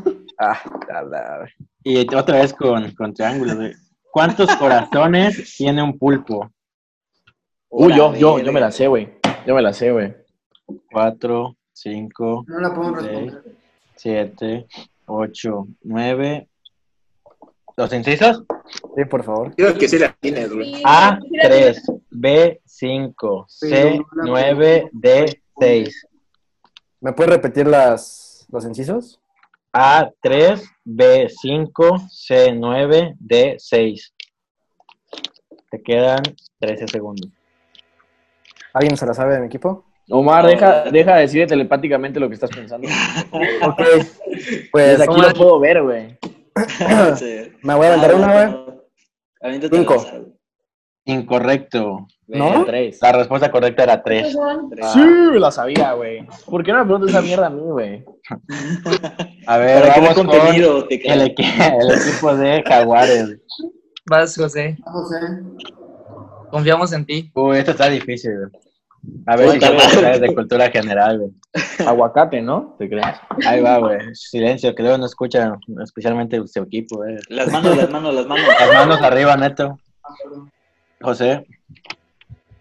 [0.41, 1.49] Ah, la, la,
[1.83, 3.73] Y otra vez con, con triángulos, güey.
[4.09, 6.49] ¿Cuántos corazones tiene un pulpo?
[7.67, 9.18] Uy, yo, yo, yo me la sé, güey.
[9.45, 10.13] Yo me la sé, güey.
[10.91, 12.95] Cuatro, cinco, No la Ok.
[13.01, 13.43] responder.
[13.95, 14.67] siete,
[15.05, 16.47] ocho, nueve.
[17.75, 18.43] ¿Los incisos?
[18.95, 19.55] Sí, por favor.
[19.55, 20.75] Creo que sí la tienes, güey.
[20.75, 26.05] Sí, A, sí, la- 3, B, 5, C, 9, D, 6.
[26.99, 29.19] ¿Me puedes repetir las, los incisos?
[29.71, 34.13] A, 3, B, 5, C, 9, D, 6.
[35.71, 36.21] Te quedan
[36.59, 37.31] 13 segundos.
[38.73, 39.85] ¿Alguien se la sabe de mi equipo?
[40.11, 42.87] Omar, deja, deja de decir telepáticamente lo que estás pensando.
[43.63, 43.81] Ok.
[44.71, 46.17] Pues Desde aquí lo puedo ver, güey.
[47.17, 47.51] Sí.
[47.63, 48.33] me voy a aventar una,
[49.41, 49.59] güey.
[49.71, 50.05] Cinco.
[51.05, 52.07] Incorrecto.
[52.27, 52.65] ¿No?
[52.65, 52.99] Tres.
[53.01, 54.33] La respuesta correcta era Esos 3.
[54.33, 54.85] son- Tres.
[54.91, 54.99] Sí,
[55.39, 56.27] la sabía, güey.
[56.45, 58.05] ¿Por qué no me preguntas esa mierda a mí, güey?
[59.47, 63.37] A ver, Para vamos con contenido, te el, equipo de Jaguares.
[64.05, 64.77] Vas, José.
[64.83, 65.15] José.
[66.49, 67.31] Confiamos en ti.
[67.33, 68.69] Uy, esto está difícil, güey.
[69.27, 70.19] A ver si madre.
[70.19, 71.31] de cultura general, güey.
[71.85, 72.75] Aguacate, ¿no?
[72.77, 73.05] ¿Te crees?
[73.45, 73.97] Ahí va, güey.
[74.13, 77.17] Silencio, que luego no escuchan, especialmente su equipo, güey.
[77.29, 78.45] Las manos, las manos, las manos.
[78.59, 79.79] Las manos arriba, neto.
[81.01, 81.45] José.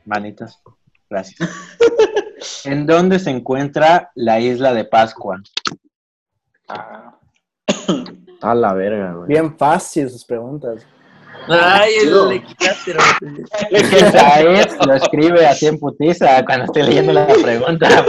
[0.04, 0.60] Manitas.
[1.10, 1.50] Gracias.
[2.64, 5.42] ¿En dónde se encuentra la isla de Pascua?
[8.40, 9.28] A la verga, güey.
[9.28, 10.86] Bien fácil sus preguntas.
[11.48, 12.30] Ay, No.
[12.30, 17.88] Es que Said lo escribe así en putiza cuando estoy leyendo la pregunta.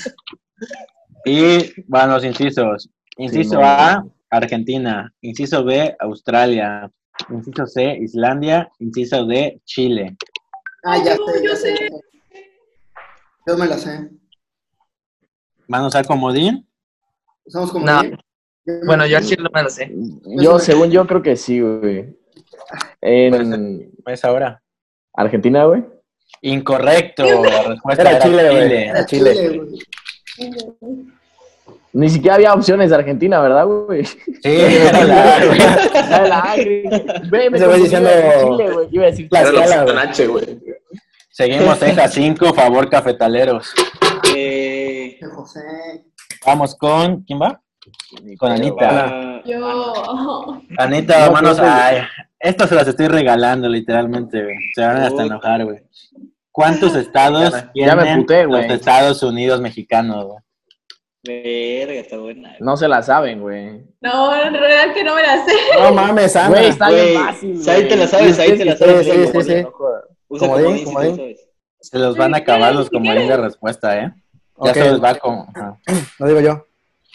[1.24, 2.88] y van los incisos.
[3.16, 3.62] Inciso Sí, no.
[3.64, 5.12] A, Argentina.
[5.20, 6.90] Inciso B, Australia.
[7.28, 8.70] Inciso C, Islandia.
[8.78, 10.16] Inciso D, Chile.
[10.84, 11.76] Ah, ya No, sé, yo ya sé.
[11.76, 11.88] sé.
[13.46, 14.08] Yo me la sé.
[15.68, 16.66] ¿Van a usar comodín?
[17.44, 18.00] Usamos como No.
[18.86, 19.92] Bueno, yo chile no me lo sé.
[20.40, 22.16] Yo, según yo, creo que sí, güey.
[23.00, 24.62] En Es ahora.
[25.14, 25.84] Argentina, güey.
[26.42, 27.24] Incorrecto.
[27.24, 28.62] La respuesta Era era, Chile, güey.
[28.62, 28.86] Chile.
[28.88, 29.58] Era Chile.
[29.58, 30.70] güey.
[31.92, 34.04] Ni siquiera había opciones de Argentina, ¿verdad, güey?
[34.04, 36.82] Sí, era la- Era la A, güey.
[37.28, 38.10] Güey, me güey confundí, diciendo-
[38.56, 38.88] Chile, güey.
[38.92, 40.08] Iba a decir La Era la escala, opción güey.
[40.08, 40.60] H, güey.
[41.30, 43.72] Seguimos Texas 5, favor cafetaleros.
[44.34, 45.60] Eh, José.
[46.46, 47.24] Vamos con.
[47.24, 47.60] ¿Quién va?
[48.38, 49.42] Con Anita.
[49.44, 50.60] Yo.
[50.78, 51.58] Anita, No, manos.
[51.58, 51.98] pues, Ay,
[52.38, 54.56] esto se las estoy regalando, literalmente, güey.
[54.74, 55.24] Se van hasta Puta.
[55.24, 55.78] enojar, güey.
[56.52, 58.62] ¿Cuántos estados Ya me tienen puté, güey.
[58.68, 60.38] los Estados Unidos mexicanos, güey?
[61.22, 62.56] verga, está buena.
[62.60, 63.82] No se la saben, güey.
[64.00, 65.52] No, en realidad que no me la sé.
[65.78, 66.48] No mames, Ana.
[66.48, 69.06] Güey, está Güey, bien fácil, ahí te la sabes, ahí te la sabes.
[69.06, 69.42] Sí, lo
[70.90, 71.46] sabes.
[71.80, 74.12] Se los van a acabar los comodín de respuesta, ¿eh?
[74.64, 75.46] Ya se les va como.
[76.18, 76.66] No digo yo.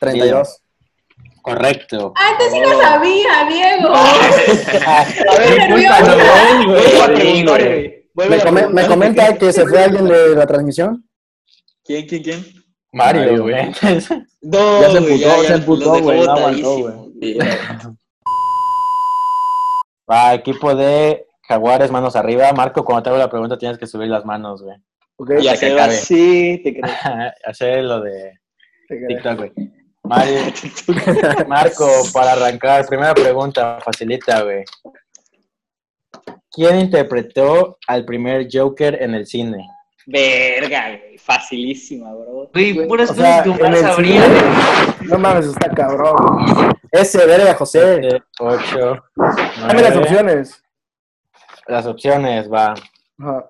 [0.06, 0.62] 32.
[1.42, 2.14] Correcto.
[2.16, 3.94] Antes sí lo sabía, Diego.
[6.66, 7.46] Güey.
[7.46, 7.46] Güey.
[7.46, 8.06] güey.
[8.74, 11.08] ¿Me, comenta que se fue alguien de la transmisión?
[11.84, 12.46] ¿Quién, quién, quién?
[12.94, 13.56] Mario, güey.
[14.42, 17.96] No, Ya se güey, emputó, se emputó, güey, no aguantó, botadísimos.
[20.12, 22.52] Va, equipo de Jaguares, manos arriba.
[22.54, 24.78] Marco, cuando te hago la pregunta tienes que subir las manos, güey.
[25.18, 26.94] Ok, Y hacer así, te creo.
[27.46, 28.40] Hacer lo de.
[29.08, 29.52] TikTok, güey.
[30.06, 30.40] Mario,
[31.48, 34.64] Marco, para arrancar, primera pregunta, facilita, güey.
[36.52, 39.68] ¿Quién interpretó al primer Joker en el cine?
[40.06, 41.18] Verga, güey.
[41.18, 42.50] Facilísima, bro.
[42.54, 44.24] Güey, puras O sea, cosas que sabría.
[45.02, 46.16] No mames, está cabrón.
[46.92, 48.00] Ese, verga, José.
[48.02, 49.04] 7, 8,
[49.68, 50.64] Dame las opciones.
[51.68, 52.76] Las opciones, va.
[53.20, 53.50] Ajá.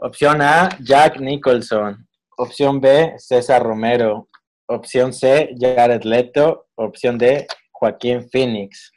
[0.00, 2.06] Opción A, Jack Nicholson.
[2.36, 4.27] Opción B, César Romero.
[4.68, 6.66] Opción C, Jared Leto.
[6.74, 8.92] Opción D, Joaquín Phoenix.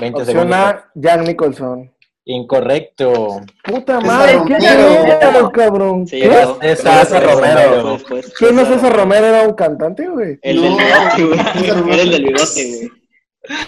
[0.00, 0.58] 20 Opción segundos.
[0.58, 1.94] A, Jack Nicholson.
[2.26, 3.40] Incorrecto.
[3.62, 6.06] Puta madre, ¿qué era, cabrón?
[6.06, 6.28] Sí, ¿Qué?
[6.28, 6.58] bro.
[6.60, 7.98] César Romero.
[8.38, 9.26] ¿Quién no es César Romero?
[9.26, 10.38] ¿Era un cantante, güey?
[10.40, 11.40] El del bigote, güey.
[11.92, 13.04] Era el del bigote, güey.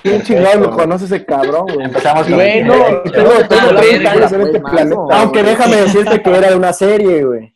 [0.02, 1.84] ¿Quién chingado lo conoce ese cabrón, güey?
[1.84, 2.74] Empezamos con Güey, no.
[3.02, 5.00] Tengo, tengo la 30 verga, años en este planeta.
[5.10, 7.52] Aunque déjame decirte que era de una serie, güey.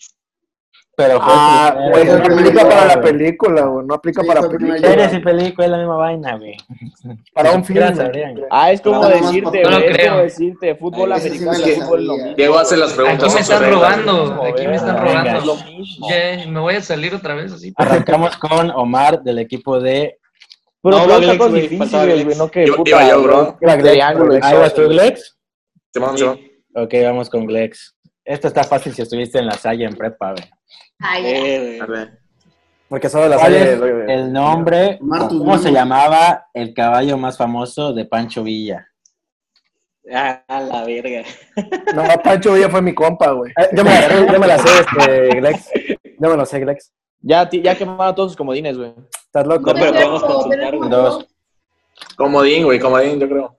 [1.03, 3.87] Pero fue Ah, pues fue aplica para la película, güey.
[3.87, 4.79] No aplica Sí, para película.
[4.79, 6.57] Series y películas es la misma vaina, güey.
[7.35, 7.81] Para un film.
[8.51, 10.11] Ah, es como No, no, decirte, no lo güey, es creo.
[10.11, 12.25] como decirte fútbol sí me americano y fútbol lo sabía.
[12.25, 12.37] mismo.
[12.37, 13.25] Diego hace las preguntas.
[13.25, 14.43] Aquí me están robando.
[14.45, 15.39] Aquí me están robando.
[15.39, 16.09] Es lo mismo.
[16.11, 17.73] Ya, me voy a salir otra vez así.
[17.77, 20.19] Arrancamos con Omar del equipo de.
[20.83, 23.57] Pero No, Glex, cosas güey, difíciles, no que Iba- puta, iba yo, bro.
[23.61, 23.77] ¿no?
[23.83, 24.39] Triángulo.
[24.43, 25.39] ¿Ahí vas tú, Glex?
[25.93, 26.41] Simón, Simón.
[26.75, 27.97] Ok, vamos con Glex.
[28.25, 30.45] Esto está fácil si estuviste en la Salle en prepa, güey.
[31.01, 32.19] Ay, Eh, A ver.
[32.89, 33.73] Porque solo la ¿Cuál serie.
[33.75, 34.99] es el nombre?
[35.01, 38.87] ¿Cómo se llamaba el caballo más famoso de Pancho Villa?
[40.13, 41.23] Ah, la verga.
[41.95, 43.53] No, Pancho Villa fue mi compa, güey.
[43.57, 45.71] Eh, yo, me la, sé, yo me la sé, este, Glex.
[46.19, 46.93] Yo me lo sé, Glex.
[47.21, 48.93] Ya, ya quemaron todos sus comodines, güey.
[49.27, 49.73] ¿Estás loco?
[49.73, 50.75] No, pero podemos consultar.
[50.89, 51.27] Dos.
[52.17, 53.57] Comodín, güey, comodín, yo creo.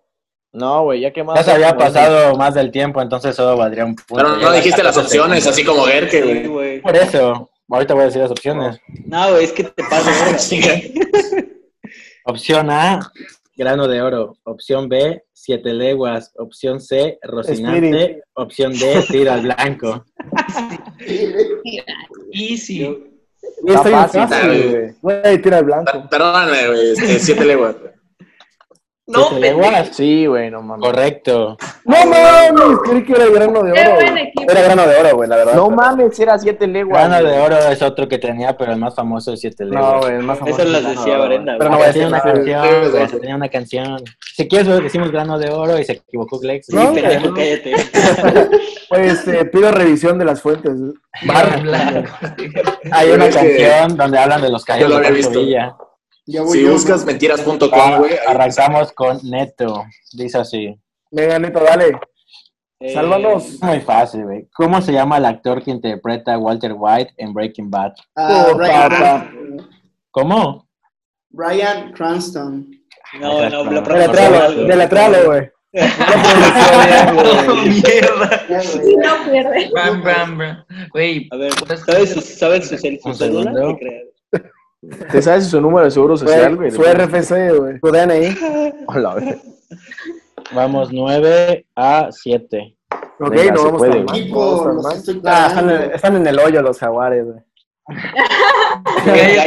[0.53, 3.95] No, güey, ya quemaron Ya se había pasado más del tiempo, entonces solo valdría un
[3.95, 4.15] punto.
[4.15, 6.81] Pero no dijiste las opciones, así como Gerke, güey.
[6.81, 8.79] Por eso, ahorita voy a decir las opciones.
[9.05, 10.11] No, güey, es que te pasa,
[10.49, 10.93] güey.
[12.25, 12.99] Opción A,
[13.55, 14.37] grano de oro.
[14.43, 16.33] Opción B, siete leguas.
[16.37, 17.87] Opción C, rocinante.
[17.87, 18.17] Spirit.
[18.33, 20.05] Opción D, tiro al blanco.
[22.31, 22.81] Easy.
[23.63, 24.93] Y está bien fácil, fácil, güey.
[25.01, 26.07] Güey, tira el blanco.
[26.09, 27.75] Perdóname, güey, este, siete leguas.
[29.12, 29.89] No, ¿Siete leguas?
[29.91, 30.86] Sí, güey, no mames.
[30.86, 31.58] Correcto.
[31.86, 33.95] No mames, creí que era el grano de Qué oro.
[33.95, 34.24] buen güey.
[34.28, 34.52] equipo.
[34.52, 35.54] Era grano de oro, güey, la verdad.
[35.56, 37.08] No mames, era siete leguas.
[37.08, 39.93] Grano de oro es otro que tenía, pero el más famoso es siete leguas.
[39.93, 40.62] No, güey, el más famoso.
[40.62, 42.34] Eso las decía Brenda, Pero no voy a tenía decir una nada.
[42.34, 44.04] canción, güey, tenía una canción.
[44.36, 46.69] Si quieres, güey, decimos grano de oro y se equivocó Glex.
[46.69, 47.76] No, Sí, pendejo, cállate.
[48.89, 50.74] Pues eh, pido revisión de las fuentes.
[51.26, 52.04] Barra.
[52.91, 55.12] Hay una canción donde hablan de los lo de.
[55.12, 55.76] Villa.
[56.25, 57.07] Ya voy Si yo, buscas ¿no?
[57.07, 58.12] mentiras.com, güey.
[58.13, 59.86] ahí- arrancamos con Neto.
[60.13, 60.75] Dice así.
[61.12, 61.99] Venga, Neto, dale.
[62.79, 63.62] Eh, Sálvanos.
[63.62, 64.47] Muy fácil, güey.
[64.53, 67.93] ¿Cómo se llama el actor que interpreta a Walter White en Breaking Bad?
[68.15, 68.57] Ah, Oh.
[70.12, 70.67] ¿Cómo?
[71.29, 72.69] Bryan Cranston.
[73.19, 75.49] No, no, lo Deletralo, deletralo, güey.
[75.73, 78.41] No, mierda.
[78.49, 79.69] No pierde.
[79.73, 80.65] Bam, bam, bam.
[80.91, 81.53] Güey, A ver,
[81.86, 83.53] ¿sabes su, ¿sabes su, su Un celular?
[85.12, 86.72] ¿Te sabes su número de seguro social, güey?
[86.72, 87.80] Su RFC, güey.
[87.80, 88.36] Su DNI.
[88.88, 89.41] Hola, güey.
[90.54, 92.76] Vamos 9 a 7.
[93.20, 94.30] Ok, Venga, no vamos puede, mal.
[94.32, 94.96] no mal.
[94.98, 97.39] estoy Ah, están, en, están en el hoyo los jaguares, güey.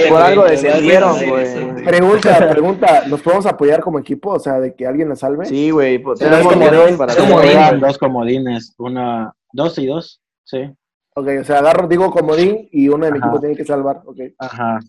[0.09, 1.85] Por algo descendieron, a güey.
[1.85, 4.31] Pregunta, pregunta, ¿nos podemos apoyar como equipo?
[4.31, 5.47] O sea, de que alguien nos salve.
[5.47, 5.99] Sí, güey.
[5.99, 10.71] pues, Pero es tenemos como videos de- para dos comodines, una, dos y dos, sí.
[11.17, 13.29] Ok, o sea, agarro, digo comodín y uno de mi Ajá.
[13.29, 14.03] equipo tiene que salvar.
[14.05, 14.81] Ok, Ajá.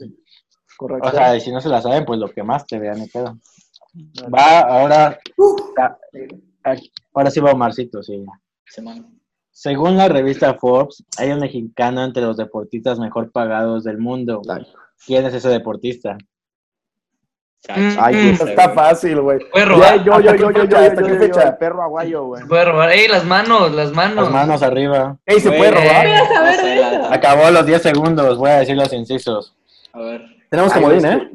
[0.77, 1.07] Correcto.
[1.07, 3.07] O sea, y si no se la saben, pues lo que más te vean, ni
[3.07, 3.37] pedo.
[4.33, 5.17] Va, ahora,
[5.79, 6.75] ah,
[7.13, 8.23] ahora sí va Omarcito, sí.
[9.51, 14.41] Según la revista Forbes, hay un mexicano entre los deportistas mejor pagados del mundo.
[15.05, 16.17] ¿Quién es ese deportista?
[17.61, 17.97] Chacho.
[17.99, 18.35] Ay, Mm.
[18.35, 19.39] Dios, Está fácil, güey.
[19.51, 19.97] Puede robar.
[20.03, 20.69] yo, yo, ¿Hasta yo, qué yo, yo, fecha?
[20.69, 21.41] yo, ¿Hasta yo, qué yo, fecha?
[21.49, 22.43] el perro aguayo, güey.
[22.47, 22.91] Puede robar.
[22.91, 23.71] ¡Ey, las manos!
[23.73, 24.25] Las manos.
[24.25, 25.17] Las manos arriba.
[25.25, 26.05] Ey, ¿se puede robar?
[26.05, 27.05] Eso.
[27.13, 29.55] Acabó los 10 segundos, voy a decir los incisos.
[29.93, 30.34] A ver.
[30.55, 31.29] Tenemos Ay, comodín, ¿eh?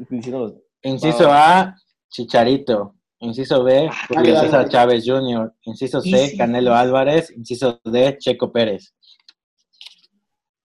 [0.81, 1.75] Inciso A,
[2.09, 2.95] Chicharito.
[3.19, 4.67] Inciso B, Julio dale, César.
[4.69, 5.53] Chávez Jr.
[5.61, 6.33] Inciso C.
[6.35, 7.29] Canelo Álvarez.
[7.37, 8.95] Inciso D, Checo Pérez.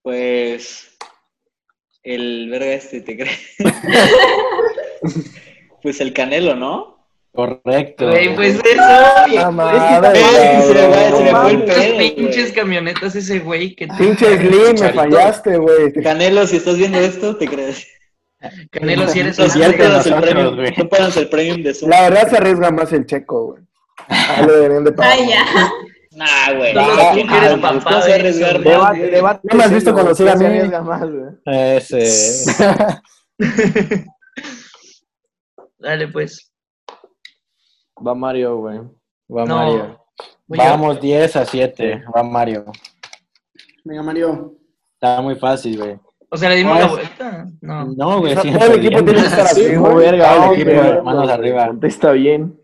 [0.01, 0.97] Pues.
[2.01, 3.55] El verga este, ¿te crees?
[5.83, 6.97] pues el canelo, ¿no?
[7.33, 8.09] Correcto.
[8.09, 8.81] Güey, pues eso.
[8.81, 13.87] Ah, madre, se me fue- se me fue el pedo, pinches camionetas ese güey que
[13.87, 15.93] Pinche Slim, me fallaste, güey.
[16.01, 17.87] Canelo, si estás viendo esto, ¿te crees?
[18.71, 20.73] Canelo si eres No, un no cierto, pagas el premium, güey.
[20.77, 21.89] no pagas el premium de Zoom.
[21.89, 23.63] La verdad se arriesga más el checo, güey.
[24.09, 25.13] Ah, le deberían de pagar.
[25.13, 25.45] Ay, ya.
[26.11, 26.71] Nah, güey.
[26.71, 26.81] Eres
[27.29, 29.39] ah, papá.
[29.43, 30.57] No me has visto conducir a ¿quién se mí.
[30.57, 31.29] arriesga más, güey?
[31.45, 32.45] Ese.
[35.79, 36.51] Dale, pues.
[38.05, 38.79] Va Mario, güey.
[39.29, 39.55] Va No.
[39.57, 40.03] Mario.
[40.47, 42.03] Vamos 10 a 7.
[42.15, 42.65] Va Mario.
[43.83, 44.55] Venga, Mario.
[44.93, 45.99] Está muy fácil, güey.
[46.29, 47.45] O sea, le dimos la Pues- vuelta.
[47.61, 47.85] No.
[47.95, 48.57] No, güey, O sea, sí.
[48.59, 49.95] todo el equipo tiene que estar así, Sí, güey.
[49.95, 51.01] verga, Todo el vamos, equipo, güey.
[51.03, 51.67] manos arriba.
[51.67, 52.59] Contesta bien.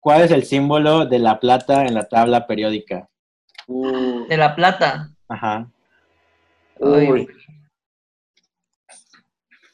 [0.00, 3.08] ¿Cuál es el símbolo de la plata en la tabla periódica?
[3.68, 5.10] Uh, De la plata.
[5.28, 5.68] Ajá.
[6.80, 7.28] Ay, Uy.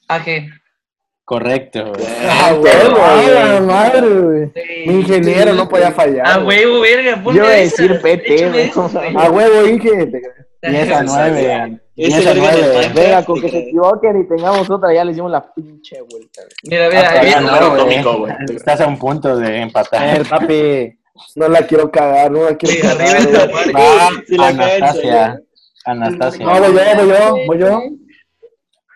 [0.09, 0.51] AG.
[1.25, 2.07] Correcto, güey.
[2.29, 4.53] Ah, güey, ah, la madre, güey.
[4.87, 6.27] Mi ingeniero no podía fallar.
[6.27, 6.65] A güey.
[6.67, 7.23] huevo, verga.
[7.25, 8.71] Yo iba a decir PT, güey.
[8.71, 9.17] güey.
[9.17, 10.11] A huevo, Inge.
[10.71, 11.81] 10 a 9.
[11.97, 12.63] Ese 10 a verga de 9.
[12.63, 12.95] Minecraft.
[12.95, 16.43] Venga, con que ¿te se equivoquen y tengamos otra, ya le hicimos la pinche vuelta,
[16.43, 16.89] güey.
[16.89, 17.81] Mira, mira, no, güey.
[17.83, 18.33] cómico, güey.
[18.55, 20.27] Estás a un punto de Eh, empatar.
[20.29, 20.99] papi.
[21.37, 23.19] No la quiero cagar, no la quiero Sí, cagar.
[24.27, 25.41] Si la Anastasia.
[25.85, 26.45] Anastasia.
[26.47, 27.83] No, voy yo, voy yo, voy yo.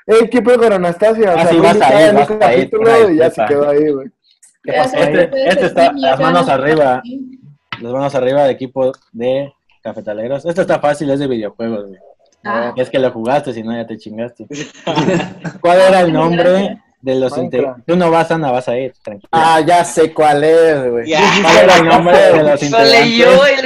[0.06, 1.34] Ey, ¿qué pedo con Anastasia?
[1.34, 2.70] O Ah, sea, sí, vas a ir, en vas a ir,
[3.12, 4.06] y ya se quedó ahí, güey.
[4.62, 4.96] ¿Qué pasó?
[4.96, 7.02] Este- este está- las manos arriba.
[7.80, 9.52] Las manos arriba de equipo de
[9.86, 10.44] cafetaleros.
[10.44, 12.00] Esto está fácil, es de videojuegos, güey.
[12.44, 12.74] Ah.
[12.76, 14.46] Es que lo jugaste, si no ya te chingaste.
[15.60, 17.84] ¿Cuál era el nombre de los integrantes?
[17.86, 19.28] Tú no vas, Ana, vas a ir, tranquilo.
[19.30, 21.14] Ah, ya sé cuál es, güey.
[21.42, 23.56] ¿Cuál era el nombre de los Lo integrantes el güey,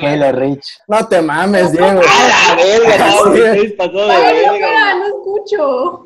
[0.00, 0.78] Noble Reach?
[0.88, 1.88] No te mames, Diego.
[1.88, 2.00] ¡A la
[2.56, 2.96] verga!
[4.94, 6.05] No, escucho.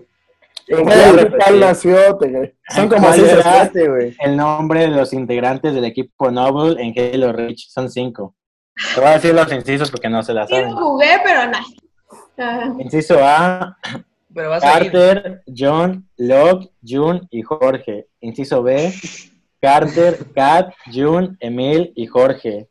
[2.69, 3.09] Son como.
[3.13, 8.35] El nombre de los integrantes del equipo Noble en Halo Reach son cinco.
[8.95, 10.71] Te voy a decir los incisos porque no se la Sí saben.
[10.71, 12.81] lo jugué, pero no.
[12.81, 13.77] Inciso A,
[14.35, 14.91] Pero vas a ir.
[14.93, 18.07] Carter, John, Locke, Jun y Jorge.
[18.21, 18.93] Inciso B,
[19.61, 22.69] Carter, Kat, Jun, Emil y Jorge.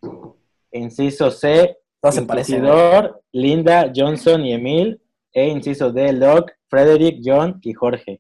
[0.72, 2.22] Inciso C, Todos se.
[2.22, 5.00] Inquisidor, Linda, Johnson y Emil.
[5.40, 8.20] E inciso D, Locke, Frederick, John y Jorge.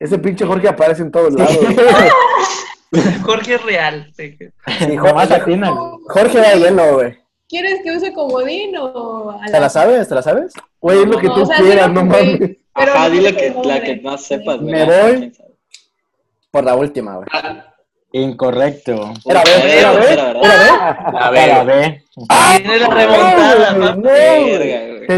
[0.00, 1.56] Ese pinche Jorge aparece en todos lados.
[3.24, 4.12] Jorge es real.
[4.16, 4.36] sí.
[4.78, 5.60] Sí, Nomás Jorge.
[6.08, 7.18] Jorge era hielo, güey.
[7.48, 9.38] ¿Quieres que use comodín o.?
[9.50, 10.08] ¿Te la sabes?
[10.08, 10.52] ¿Te la sabes?
[10.80, 12.38] Güey, es lo que No, tú o sea, sí quieras, no mames.
[12.74, 14.72] pero Ajá, no dile que la que más sepas, güey.
[14.72, 15.32] Me voy.
[16.50, 17.28] Por la última, güey.
[18.12, 19.12] Incorrecto.
[19.24, 20.80] Era B, era B, Era verdad.
[20.80, 22.04] A Para ver, B.
[22.62, 23.96] Tiene la remontada, no,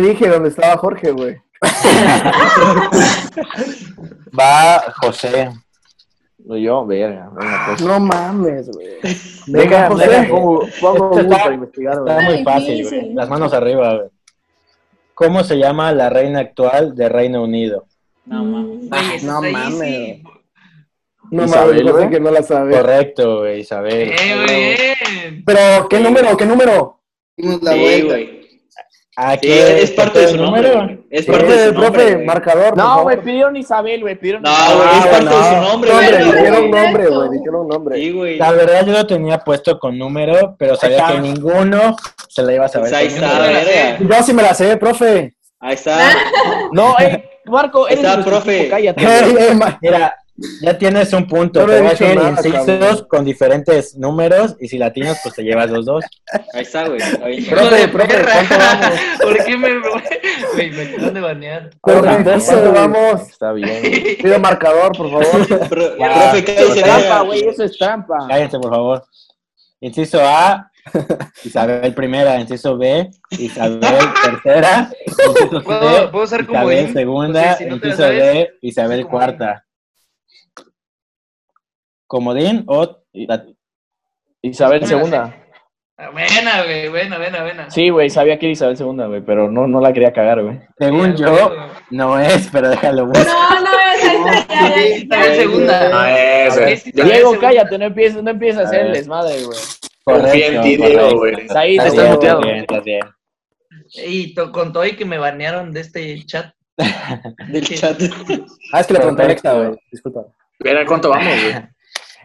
[0.00, 0.02] no.
[0.02, 1.36] Te dije dónde estaba Jorge, güey.
[4.38, 5.50] Va José.
[6.44, 7.30] No, yo, verga.
[7.34, 7.80] Venga, pues.
[7.82, 8.88] No mames, güey.
[9.46, 10.08] Venga, José.
[10.08, 12.12] venga, pongo, pongo Esto Google está- para investigar, güey.
[12.16, 13.14] Está muy fácil, güey.
[13.14, 14.08] Las manos arriba, güey.
[15.14, 17.86] ¿Cómo se llama la reina actual de Reino Unido?
[18.26, 18.88] No, mames.
[18.90, 20.22] Güey, eso No mames.
[21.30, 22.72] No Isabel, mames, que no la sabe.
[22.76, 24.12] Correcto, güey, Isabel.
[24.12, 25.42] Eh, bien.
[25.46, 26.36] Pero, ¿qué número?
[26.36, 27.00] ¿Qué número?
[27.36, 28.12] La Sí, vuelta.
[28.14, 28.43] güey.
[29.16, 31.00] ¿A Sí, qué- es parte de su nombre, güey.
[31.10, 32.26] Es parte de Profe, su nombre, profe, güey.
[32.26, 32.76] marcador.
[32.76, 34.76] No, güey, pidieron Isabel, güey, pidieron No, Isabel.
[34.76, 36.20] güey, es parte de su nombre, Nombre, güey.
[36.20, 37.96] Nombre, dijeron nombre, güey, dijeron nombre.
[37.96, 38.38] Sí, güey.
[38.38, 41.12] La verdad yo lo tenía puesto con número, pero sabía está.
[41.12, 41.96] que ninguno
[42.28, 42.90] se la iba a saber.
[42.90, 43.98] Pues ahí está, verga.
[44.18, 45.34] Yo sí me la sé, profe.
[45.60, 45.96] Ahí está.
[46.72, 48.68] No, eh, Marco, eres Está, profe.
[48.68, 49.06] cállate.
[49.80, 50.16] Mira,
[50.62, 51.60] Ya tienes un punto.
[51.60, 53.06] No, no te voy a hacer nada, incisos cabrón.
[53.08, 56.04] con diferentes números y si latinos, pues te llevas los dos.
[56.52, 56.98] Ahí está, güey.
[57.48, 58.14] Profe, profe.
[58.24, 59.00] ¿cuánto vamos?
[59.22, 61.70] ¿Por qué me, güey, me acaban de banear?
[61.80, 63.20] Profe, ¿Cuánto vamos?
[63.30, 63.80] Está bien.
[64.20, 65.68] Pido marcador, por favor.
[65.68, 67.20] Pro- Ya, profe, cállese, Trampa, verga.
[67.22, 68.16] güey, eso es trampa.
[68.28, 69.04] Cállense, por favor.
[69.80, 70.68] Inciso A,
[71.44, 72.40] Isabel primera.
[72.40, 73.78] Inciso B, Isabel
[74.24, 74.90] tercera.
[75.06, 77.42] Inciso ¿Puedo, C, ¿puedo usar como Isabel segunda.
[77.42, 79.64] Pues sí, si no Inciso D, Isabel cuarta.
[82.14, 83.44] ¿Comodín o la-
[84.40, 85.34] Isabel segunda.
[85.96, 87.70] Ah, Buena, güey, buena, buena, buena.
[87.70, 90.60] Sí, güey, sabía que era Isabel segunda, güey, pero no, no la quería cagar, güey.
[90.78, 91.50] Según yo,
[91.90, 93.06] no es, pero déjalo.
[93.06, 95.88] No, no, ya, Isabel segunda.
[95.88, 96.06] No
[96.68, 99.58] es, Diego, cállate, no empieces, no empieces a hacer el desmadre, güey.
[100.04, 101.48] confío en ti, Diego, güey.
[101.48, 102.40] Said, Está estás muteado.
[104.06, 106.54] Y to- con todo y que me banearon de este chat.
[107.48, 108.00] Del chat.
[108.72, 109.76] Ah, es que le pregunté a Alexa, güey.
[109.90, 110.20] Disculpa.
[110.60, 111.73] Mira cuánto vamos, güey.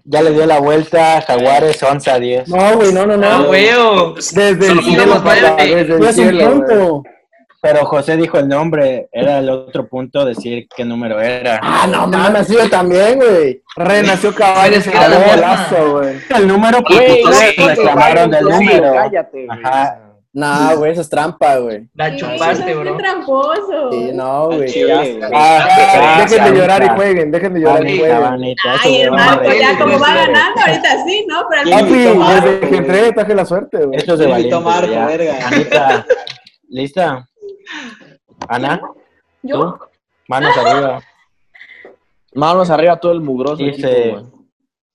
[0.04, 2.48] Ya le dio la vuelta, Jaguares 11 a 10.
[2.50, 3.46] No, güey, no, no, ¡Ah, no.
[3.46, 3.68] güey!
[4.16, 7.04] Desde el cielo, papá, desde el cielo.
[7.62, 11.60] Pero José dijo el nombre, era el otro punto decir qué número era.
[11.62, 13.62] Ah, no mames, yo también, güey.
[13.76, 16.16] Renació caballos que el era la golazo, güey.
[16.38, 18.94] El número, no, reclamaron del número.
[18.94, 19.60] Cállate, güey.
[19.62, 20.09] Ajá.
[20.32, 21.90] No, güey, eso es trampa, güey.
[21.96, 22.98] La chupaste, no, bro.
[22.98, 23.92] qué tramposo.
[23.92, 24.92] Sí, no, güey.
[25.34, 28.56] Ah, Dejen de Anita, llorar y jueguen, dejen de llorar y jueguen.
[28.84, 31.42] Ay, llama Marco, ya como va ganando, ahorita sí, ¿no?
[31.50, 33.98] Pero al ¿Quién Papi, desde que entré traje la suerte, güey.
[33.98, 35.00] Esto es de ¿Quién invitó a valiente.
[35.00, 35.48] Marco, verga?
[35.48, 36.06] Anita,
[36.70, 37.30] ¿lista?
[38.48, 38.82] Ana,
[39.42, 39.80] ¿Yo?
[40.28, 41.02] Manos arriba.
[42.34, 43.64] Manos arriba todo el mugroso.
[43.64, 44.16] Dice.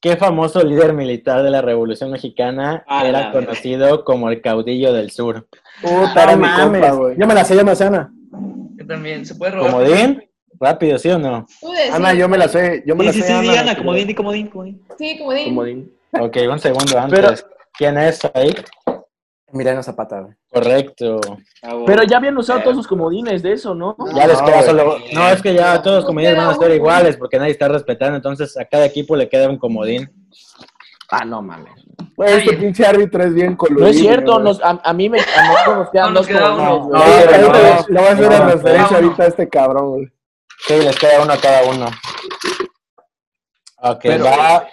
[0.05, 5.11] ¿Qué famoso líder militar de la Revolución Mexicana A era conocido como el caudillo del
[5.11, 5.49] sur?
[5.81, 6.95] Puta, era No mames.
[6.95, 7.17] güey.
[7.19, 8.13] Yo me la sé, yo me la sé, Ana.
[8.77, 9.25] Yo también.
[9.25, 9.71] ¿Se puede robar?
[9.73, 10.23] ¿Comodín?
[10.61, 11.47] Rápido, ¿sí o no?
[11.91, 13.61] Ana, yo me la sé, yo me Sí, la sí, sé, sí, Ana.
[13.63, 14.83] Ana, comodín, di comodín, comodín.
[14.99, 15.49] Sí, como digo.
[15.49, 15.91] Comodín.
[16.21, 17.47] Ok, un segundo antes.
[17.73, 18.55] ¿Quién es ahí?
[19.55, 20.35] Emiliano Zapata, güey.
[20.53, 21.21] Correcto.
[21.63, 21.77] Ah.
[21.87, 23.97] Pero ya habían usado todos sus comodines de eso, ¿no?
[24.15, 24.97] Ya les No, queda solo.
[25.13, 26.75] No, es que ya todos los comodines van a uno.
[26.75, 28.17] iguales porque nadie está respetando.
[28.17, 30.11] Entonces a cada equipo le queda un comodín.
[31.11, 31.73] Ah, no mames.
[32.17, 33.85] Güey, este pinche árbitro es bien coludido.
[33.85, 36.41] No es cierto, nos, a, a mí me, a nosotros nos quedan No, dos queda
[36.51, 36.91] comodines.
[36.91, 37.53] No, pero no.
[37.89, 38.97] le voy a hacer una referencia no.
[39.07, 40.07] ahorita a este cabrón, güey.
[40.67, 41.87] Sí, les queda uno a cada uno.
[43.83, 44.67] Ok, Pero- va.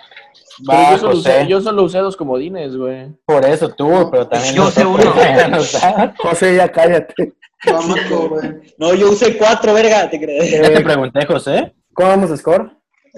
[0.70, 3.08] Va yo, solo usé, yo solo usé dos comodines, güey.
[3.26, 4.54] Por eso tú, pero también.
[4.56, 5.16] Yo sé nosotros
[5.48, 6.14] uno.
[6.18, 7.34] José, ya cállate.
[7.72, 8.52] Va, Marco, güey.
[8.78, 10.52] No, yo usé cuatro, verga, te crees.
[10.52, 11.74] Ya te pregunté, José.
[11.94, 12.72] ¿Cómo vamos a score?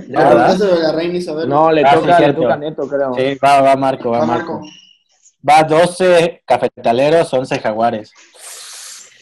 [0.07, 1.47] Ya, Ah, la reina Isabel.
[1.47, 2.41] No, le Ah, sí, toca, le cierto.
[2.41, 3.13] toca a Neto, creo.
[3.15, 4.53] Sí, va, va Marco, va, Va, Marco.
[4.53, 4.67] Marco.
[5.47, 8.11] Va 12 cafetaleros, 11 jaguares.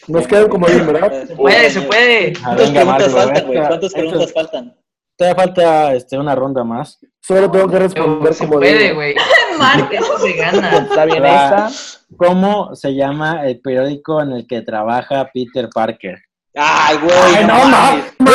[0.08, 1.26] Nos queda un comodín, ¿verdad?
[1.28, 2.32] Se puede, se puede.
[2.38, 3.66] Ah, ¿Cuántas venga, preguntas Marco, faltan, güey?
[3.66, 4.76] ¿Cuántas preguntas faltan?
[5.22, 6.98] Todavía falta este, una ronda más.
[7.20, 8.58] Solo tengo que responder comodín.
[8.58, 9.14] puede, güey.
[9.92, 10.78] Eso se gana.
[10.78, 11.70] Está bien esta.
[12.16, 16.18] ¿Cómo se llama el periódico en el que trabaja Peter Parker?
[16.56, 17.14] Ay, güey.
[17.16, 18.04] Ay, no, mames.
[18.18, 18.32] No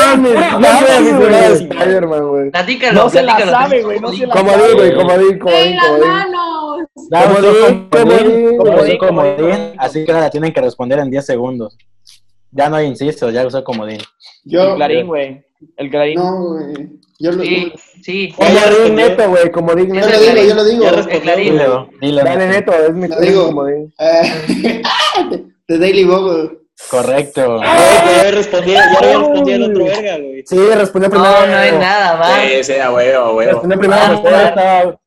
[2.07, 2.21] güey.
[2.21, 2.51] Güey.
[3.09, 4.95] Se la sabe, güey, no se la Comodín, güey, Sí.
[4.95, 6.29] comodín, Comodín, comodín,
[7.09, 11.77] comodín, comodín, comodín, comodín, así que ahora la tienen que responder en 10 segundos.
[12.57, 13.97] Ya no inciso, ya usó comodín.
[13.99, 14.05] El
[14.51, 14.75] Yo.
[14.75, 15.43] clarín, güey.
[15.77, 16.15] El clarín.
[16.15, 16.89] No, güey.
[17.19, 17.71] Yo lo Sí,
[18.03, 18.33] sí.
[18.35, 20.87] Comodín neto, güey, comodín Yo lo es digo, yo lo digo.
[21.09, 21.53] El Clarín.
[21.55, 21.65] güey.
[21.65, 22.23] Dilo, dilo.
[22.23, 23.45] Dale neto, es mi digo.
[23.47, 23.93] comodín.
[23.99, 24.81] Eh,
[25.67, 26.59] The Daily Bubble.
[26.91, 27.59] Correcto.
[27.61, 30.43] Ya había respondido, ya había respondido el otro verga, güey.
[30.45, 31.31] Sí, respondió primero.
[31.41, 32.39] No, no hay nada, va.
[32.41, 33.51] Sí, sí, a huevo, a huevo.
[33.51, 34.99] Respondió primero.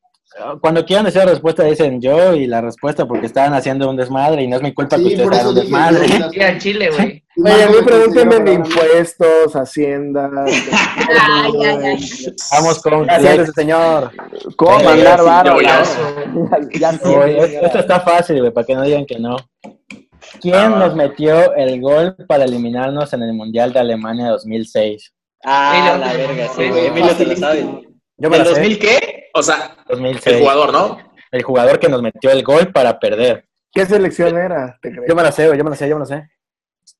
[0.60, 4.42] Cuando quieran decir la respuesta dicen yo y la respuesta porque estaban haciendo un desmadre
[4.42, 6.06] y no es mi culpa que Sí, ustedes por hagan un desmadre.
[6.08, 7.24] yo, Sí, al Chile, güey.
[7.44, 10.30] Oye, a mí pregúntenme de impuestos, hacienda.
[10.36, 12.34] Ay, ay, ay.
[12.52, 14.10] Vamos con Gracias, señor.
[14.56, 15.82] ¿Cómo Sí, mandar yo, Ya,
[16.72, 19.36] ya, Oye, esto está fácil, güey, para que no digan que no.
[20.40, 25.12] ¿Quién Ah, nos metió el gol para eliminarnos en el Mundial de Alemania 2006?
[25.44, 26.86] Ah, la verga, sí, güey.
[26.86, 27.89] Emilio te lo sabe.
[28.20, 28.60] Yo me ¿Del la sé.
[28.60, 29.30] 2000 qué?
[29.32, 30.26] O sea, 2006.
[30.26, 30.98] el jugador, ¿no?
[31.32, 33.46] El jugador que nos metió el gol para perder.
[33.72, 34.78] ¿Qué selección era?
[35.08, 36.30] Yo me la sé, yo me la sé, yo me la sé.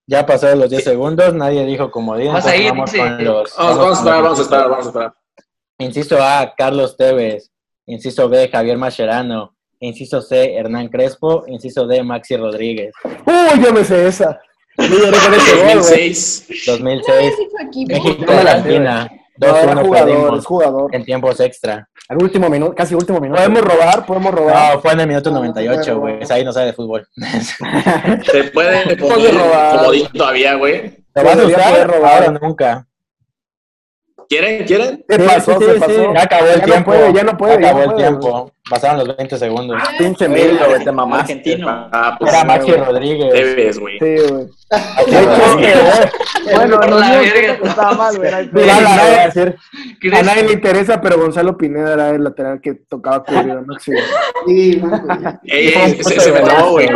[0.06, 2.32] Ya pasaron los 10 segundos, nadie dijo comodín.
[2.32, 3.56] Vas a ir, vamos con los.
[3.56, 5.14] Vamos, vamos a esperar, vamos a esperar, vamos a esperar.
[5.78, 7.50] Inciso A, Carlos Tevez.
[7.86, 9.54] Inciso B, Javier Mascherano.
[9.78, 11.44] Inciso C, Hernán Crespo.
[11.48, 12.94] Inciso D, Maxi Rodríguez.
[13.04, 14.40] Uy, yo me sé esa.
[14.78, 15.74] Yo lloré con ese gol, güey.
[15.74, 16.66] 2006.
[16.66, 17.34] 2006,
[17.66, 17.92] equipo.
[17.92, 19.10] México, Argentina.
[19.40, 20.94] No, era 2-1 jugador, es jugador.
[20.94, 21.88] en tiempos extra.
[22.08, 23.40] Al último minuto, casi último minuto.
[23.40, 24.74] Podemos robar, podemos robar.
[24.74, 26.14] No, fue en el minuto No, 98, no, güey.
[26.16, 26.20] no.
[26.20, 27.06] Esa ahí no sabe de fútbol.
[28.30, 29.76] ¿Se puede poner robar.
[29.78, 31.04] comodín todavía, güey?
[31.14, 32.24] ¿Te vas a usar poder robar.
[32.24, 32.86] ahora o nunca?
[34.28, 34.64] ¿Quieren?
[34.64, 35.04] ¿Quieren?
[35.08, 35.58] ¿Qué pasó?
[35.58, 35.92] Sí, ¿Qué sí, pasó?
[35.92, 36.06] sí.
[36.14, 36.90] Ya acabó el Ya no tiempo.
[36.90, 38.52] puede, ya no puede, ya Acabó no el puede, tiempo.
[38.70, 39.82] Pasaron los 20 segundos.
[39.98, 41.32] Pinche Güey, Emilio, güey, te argentino, mamaste.
[41.32, 41.88] Argentino.
[41.92, 42.32] Ah, pues.
[42.32, 43.32] Era Maxi Rodríguez.
[43.32, 43.98] Debes, güey.
[43.98, 44.46] Sí, güey.
[46.54, 47.58] Bueno, Por nos la verga.
[47.64, 48.30] estaba mal, güey.
[48.30, 50.18] no a.
[50.18, 53.74] A nadie le interesa, pero Gonzalo Pineda era el lateral que tocaba cubrir, ¿no?
[53.80, 53.92] Sí.
[54.46, 54.80] Sí,
[56.04, 56.88] se, se no, güey.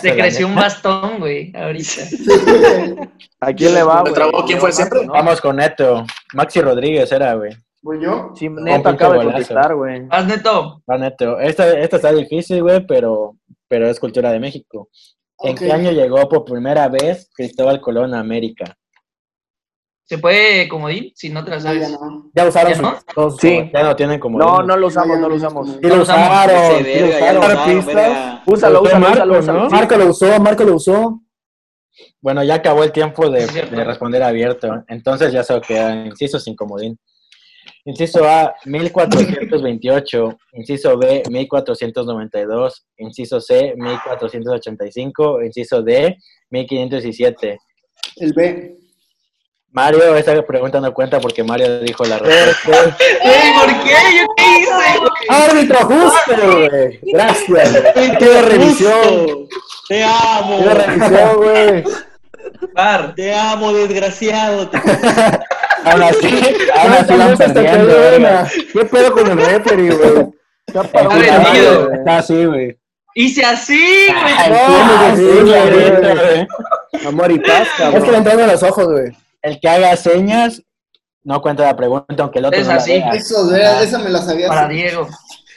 [0.00, 2.02] Se creció un bastón, güey, ahorita.
[3.40, 4.44] ¿A quién le va, ¿Me güey?
[4.46, 5.06] ¿Quién fue el siempre?
[5.06, 5.12] ¿no?
[5.14, 6.04] Vamos con Neto.
[6.34, 7.56] Maxi Rodríguez era, güey.
[7.82, 8.30] ¿Voy yo?
[8.36, 10.06] Sí, Neto acaba de contestar, güey.
[10.08, 10.82] Haz neto.
[10.86, 11.40] Neto.
[11.40, 14.88] Esta, esta está difícil, güey, pero, pero es cultura de México.
[15.40, 18.76] ¿En qué año llegó por primera vez Cristóbal Colón a América?
[20.04, 21.10] ¿Se puede comodín?
[21.16, 21.90] Si no te la sabes.
[21.90, 22.30] ya no.
[22.34, 22.82] Ya usaron ¿Ya sus-
[23.16, 23.30] no?
[23.30, 23.70] sus Sí.
[23.72, 24.38] Ya no tienen como.
[24.38, 25.68] No, no lo usamos, no lo usamos.
[25.68, 28.40] Sí lo usaron, sí lo usaron.
[28.46, 29.70] Úsalo, úsalo, Marco.
[29.70, 31.20] Marco lo usó, Marco lo usó.
[32.20, 33.46] Bueno, ya acabó el tiempo de,
[33.84, 34.84] responder abierto.
[34.86, 36.98] Entonces ya se queda inciso sin comodín.
[37.84, 40.38] Inciso A, 1428.
[40.52, 42.86] Inciso B, 1492.
[42.98, 45.42] Inciso C, 1485.
[45.42, 46.16] Inciso D,
[46.50, 47.58] 1517.
[48.16, 48.76] El B.
[49.74, 52.96] Mario, esa pregunta no cuenta porque Mario dijo la respuesta.
[53.24, 53.90] Ey, ¿por qué?
[54.20, 55.10] ¿Yo qué hice, güey?
[55.30, 57.00] Árbitro justo, güey.
[57.04, 57.82] Gracias.
[58.18, 59.48] Qué revisión.
[59.88, 60.58] Te amo.
[60.62, 61.84] Qué revisión, güey.
[62.74, 63.14] Par.
[63.14, 64.68] Te amo, desgraciado.
[64.68, 64.78] Te-
[65.84, 66.28] Aún así,
[66.76, 67.88] aún así van perdiendo.
[68.72, 70.30] ¿Qué pedo con el referee, güey?
[71.94, 72.78] Está así, güey.
[73.14, 74.34] Hice así, güey.
[74.50, 74.56] No,
[75.16, 76.46] Sí, sí, güey.
[77.06, 78.14] Amor y paz, Es que le cabrón.
[78.14, 79.12] entraron los ojos, güey.
[79.42, 80.62] El que haga señas
[81.24, 82.92] no cuenta la pregunta, aunque el otro Es no la así.
[82.92, 83.10] vea.
[83.12, 84.48] Eso, de- esa me la sabía.
[84.48, 85.06] Para Diego.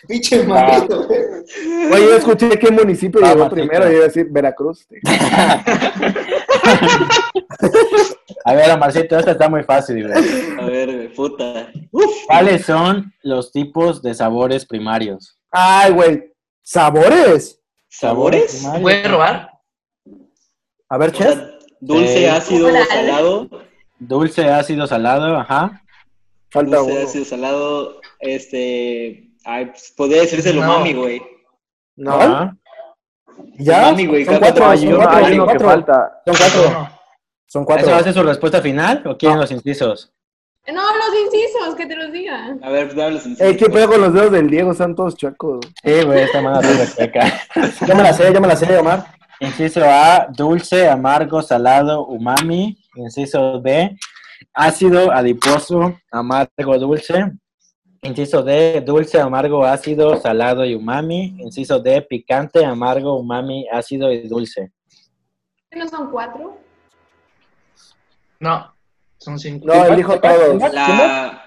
[0.08, 1.08] Pinche marido.
[1.08, 4.86] Güey, yo escuché qué municipio Ah, llegó primero y iba a decir Veracruz.
[8.48, 10.60] A ver, Omarcito, esta está muy fácil, güey.
[10.60, 11.72] A ver, puta.
[12.28, 15.40] ¿Cuáles son los tipos de sabores primarios?
[15.52, 16.32] Ay, güey.
[16.62, 17.60] ¿Sabores?
[17.90, 18.54] ¿Sabores?
[18.58, 18.82] primarios.
[18.84, 19.52] ¿Puedes robar?
[20.90, 21.34] A ver, O chef.
[21.34, 23.50] sea, dulce, Eh, ácido, salado.
[23.98, 25.82] Dulce, ácido, salado, ajá.
[26.52, 27.02] Falta Dulce, uno.
[27.08, 28.02] ácido, salado.
[28.20, 29.32] Este.
[29.44, 30.62] Ay, pues podría decirse el No.
[30.76, 31.22] umami, güey.
[31.96, 32.56] No.
[33.58, 33.88] ¿Ya?
[33.88, 34.26] Umami, güey.
[34.26, 35.04] Son cuatro, no, uno.
[35.04, 36.95] son hay uno, cuatro, hay son cuatro.
[37.48, 37.86] Son cuatro.
[37.86, 37.88] No.
[37.88, 38.14] ¿Eso va a cuatro.
[38.14, 40.12] ser su respuesta final o quieren los incisos?
[40.68, 42.58] No, los incisos, que te los diga.
[42.62, 44.72] A ver, dame los Ey, ¿qué pedo con los dedos del Diego?
[44.72, 45.60] Están todos chuecos.
[45.84, 47.42] Sí, güey, esta mano arriba seca.
[47.88, 49.06] Ya me la sé, ya me la sé, Omar.
[49.40, 52.78] Inciso A, dulce, amargo, salado, umami.
[52.96, 53.96] Inciso B,
[54.54, 57.32] ácido, adiposo, amargo, dulce.
[58.02, 61.36] Inciso D, dulce, amargo, ácido, salado y umami.
[61.40, 64.72] Inciso D, picante, amargo, umami, ácido y dulce.
[65.70, 66.58] ¿Que no son cuatro?
[68.40, 68.76] No.
[69.18, 69.66] Son cinco.
[69.68, 70.74] No, él dijo todos.
[70.74, 71.42] La.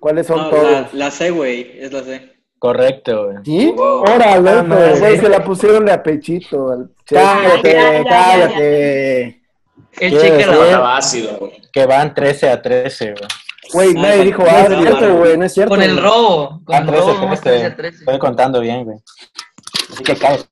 [0.00, 0.94] ¿Cuáles son No, la, todos?
[0.94, 1.78] la C, güey.
[1.80, 2.32] Es la C.
[2.58, 3.36] Correcto, güey.
[3.44, 3.72] ¿Sí?
[3.76, 4.00] Wow.
[4.02, 5.00] Órale, Ah, pues.
[5.00, 6.70] Güey, se la pusieron de a pechito.
[6.70, 6.90] al.
[7.06, 9.22] Cállate, Ya, ya, ya, cállate.
[9.28, 9.42] El
[9.92, 10.56] ¿Qué cheque la
[11.38, 11.52] güey.
[11.72, 13.28] Que van 13 a 13, güey.
[13.72, 15.16] Güey, Ah, nadie dijo no, No es no, cierto, no.
[15.18, 15.70] güey, no es cierto.
[15.70, 16.04] Con el güey.
[16.04, 16.60] robo.
[16.64, 17.66] Con Ah, el 13 robo, vamos 13 13.
[17.66, 17.98] a 13.
[17.98, 18.98] Estoy contando bien, güey.
[19.92, 20.46] Así que cállate.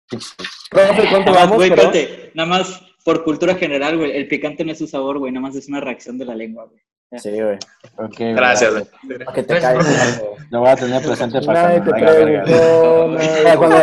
[0.71, 1.57] Profe, ¿cuánto vamos?
[1.57, 2.31] güey, Pero- espérate.
[2.35, 4.17] Nada más por cultura general, güey.
[4.17, 5.31] El picante no es su sabor, güey.
[5.33, 6.81] Nada más es una reacción de la lengua, güey.
[7.21, 7.57] Sí, güey.
[7.97, 8.85] Ok, Gracias, güey.
[9.05, 9.19] güey.
[9.21, 10.23] Para que te caigas.
[10.51, 13.77] Lo voy a tener presente para Nadie te cuando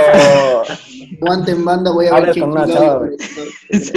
[1.22, 3.12] Aguante en banda, voy a ver quién con una chava, lo-
[3.80, 3.92] Sí.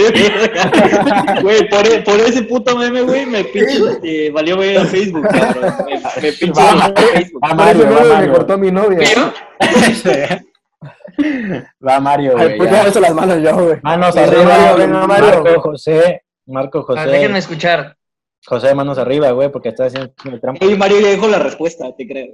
[1.41, 5.27] Güey, por, e- por ese puto meme, güey, me pinche eh, valió ver a Facebook,
[5.27, 5.73] cabrón.
[5.87, 7.41] Me, me pinche Va, valió Facebook.
[7.43, 8.99] va Por eso Mario, me cortó mi novia.
[9.15, 9.33] ¿Yo?
[11.87, 12.57] Va Mario, güey.
[12.57, 12.83] pues ya.
[12.83, 13.77] ya eso las manos yo, güey.
[13.83, 15.43] Manos arriba, Mario, venga, Mario.
[15.43, 17.97] Marco José, Marco Ah, déjenme José, escuchar.
[18.45, 20.65] José, manos arriba, güey, porque está haciendo trampa.
[20.65, 22.27] Oye, Mario ya dijo la respuesta, te creo.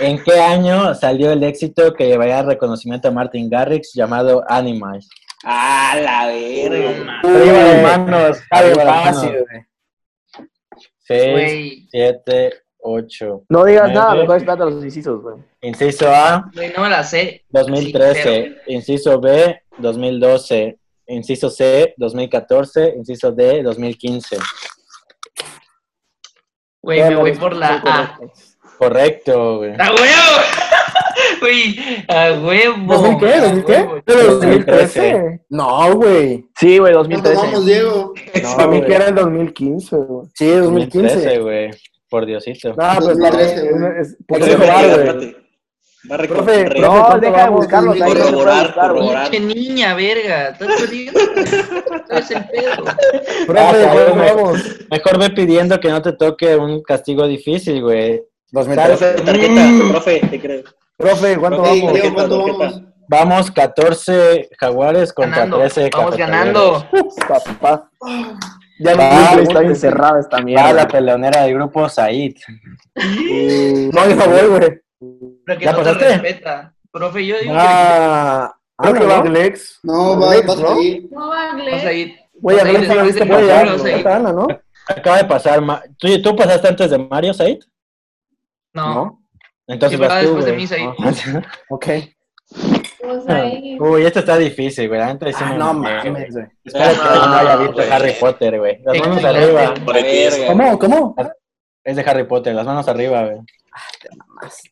[0.00, 5.08] ¿En qué año salió el éxito que llevaría reconocimiento a Martin Garrix llamado Animals?
[5.44, 7.20] Ah, la verga.
[7.22, 9.44] Arriba las manos, arriba las fácil, manos.
[9.50, 9.62] güey.
[11.06, 11.88] 6, Güey.
[11.90, 12.52] 7,
[12.86, 13.44] 8.
[13.48, 13.94] No digas Nueve.
[13.98, 15.36] nada, mejor espérate a los incisos, güey.
[15.62, 17.42] Inciso A, Güey, no me la sé.
[17.48, 18.56] 2013.
[18.66, 20.78] Inciso B, 2012.
[21.06, 22.94] Inciso C, 2014.
[22.96, 24.36] Inciso D, 2015.
[26.82, 28.18] Güey, me voy por la A.
[28.78, 29.72] Correcto, güey.
[29.78, 30.42] ¡A huevo!
[31.40, 31.76] Güey,
[32.08, 33.18] a huevo.
[33.18, 33.34] ¿2000 qué?
[33.34, 33.72] A ¿2000 qué?
[33.72, 34.02] huevo.
[34.04, 35.40] ¿De los 2013.
[35.48, 36.44] No, güey.
[36.58, 37.36] Sí, güey, ¿Cuánto 2013.
[37.36, 38.12] vamos, Diego?
[38.42, 40.26] No, Para mí que era el 2015, güey.
[40.34, 41.08] Sí, 2015.
[41.14, 41.70] 2013, güey.
[42.14, 42.68] Por Diosito.
[42.68, 44.00] No, pues 2013, no, güey.
[44.00, 44.90] es- es- ¿Por por qué eso robar, va, güey?
[45.08, 45.36] Espérate.
[46.08, 47.18] Va a Profe, No,
[49.40, 50.56] niña, verga.
[50.58, 54.18] Profe, Ah, ¿cuánto cabrón.
[54.36, 54.62] vamos?
[54.90, 58.22] Mejor ve pidiendo que no te toque un castigo difícil, güey.
[58.52, 59.14] 2013.
[59.24, 60.62] Tarjeta, profe, te creo.
[60.96, 61.92] Profe, ¿cuánto vamos?
[62.14, 62.82] ¿cuánto vamos?
[63.08, 65.58] Vamos 14 jaguares contra Ganando.
[65.58, 66.86] 13 Vamos ganando.
[67.28, 67.90] Papá.
[68.78, 70.88] Ya Ah, no Está encerrada esta Va la mierda.
[70.88, 72.34] peleonera del grupo Said.
[72.94, 74.80] No, yo no voy, güey.
[75.46, 76.08] Pero que ¿Ya no te pasaste?
[76.08, 76.74] respeta.
[76.90, 79.78] Profe, yo digo Ah, Creo que va Glex.
[79.82, 80.68] No, va, Glex, ¿no?
[80.78, 81.08] a ir.
[81.10, 81.56] No va a.
[82.40, 84.08] Güey, la viste.
[84.08, 84.48] Ana, ¿no?
[84.88, 85.60] Acaba de pasar.
[85.60, 87.58] Ma- ¿Tú, ¿Tú pasaste antes de Mario, Said?
[88.72, 89.20] No.
[89.66, 90.88] Entonces Sí, vas va tú, después de mí, Said.
[90.98, 91.42] Ah.
[91.70, 91.86] Ok.
[93.06, 93.80] Vamos a ir.
[93.82, 95.00] Uy, esto está difícil, güey.
[95.00, 95.94] Antes Ah, no güey.
[96.04, 96.46] mames, güey.
[96.64, 97.90] Espero que Ah, no haya visto güey.
[97.90, 98.78] Harry Potter, güey.
[98.84, 99.74] Las manos arriba.
[100.46, 100.78] ¿Cómo?
[100.78, 101.16] ¿Cómo?
[101.84, 103.38] Es de Harry Potter, las manos arriba, güey.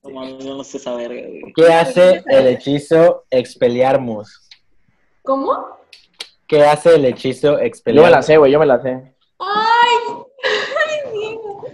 [0.05, 1.53] No mames, yo no sé esa verga, güey.
[1.55, 4.49] ¿Qué hace el hechizo Expelliarmus?
[5.23, 5.79] ¿Cómo?
[6.47, 8.11] ¿Qué hace el hechizo Yo me Expelliarmus?
[8.13, 9.15] la sé, güey, yo me la sé.
[9.39, 9.97] ¡Ay!
[10.45, 11.65] ¡Ay, Diego!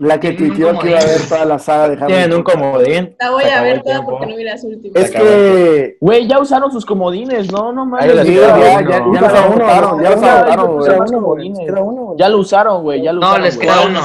[0.00, 3.16] La que tuiteó que iba a ver toda la saga de Harry Tienen un comodín.
[3.18, 4.10] La voy a ver toda tiempo.
[4.12, 5.02] porque no vi las últimas.
[5.02, 5.96] Es que.
[6.00, 8.14] Güey, ya usaron sus comodines, no, no mames.
[8.14, 11.52] les ya, ya, Ya ya lo los agotaron, ya los Ya, agotaron, ya güey.
[12.16, 13.42] Ya lo usaron, güey, ya lo No, usaron.
[13.44, 13.68] les güey.
[13.68, 14.00] queda uno.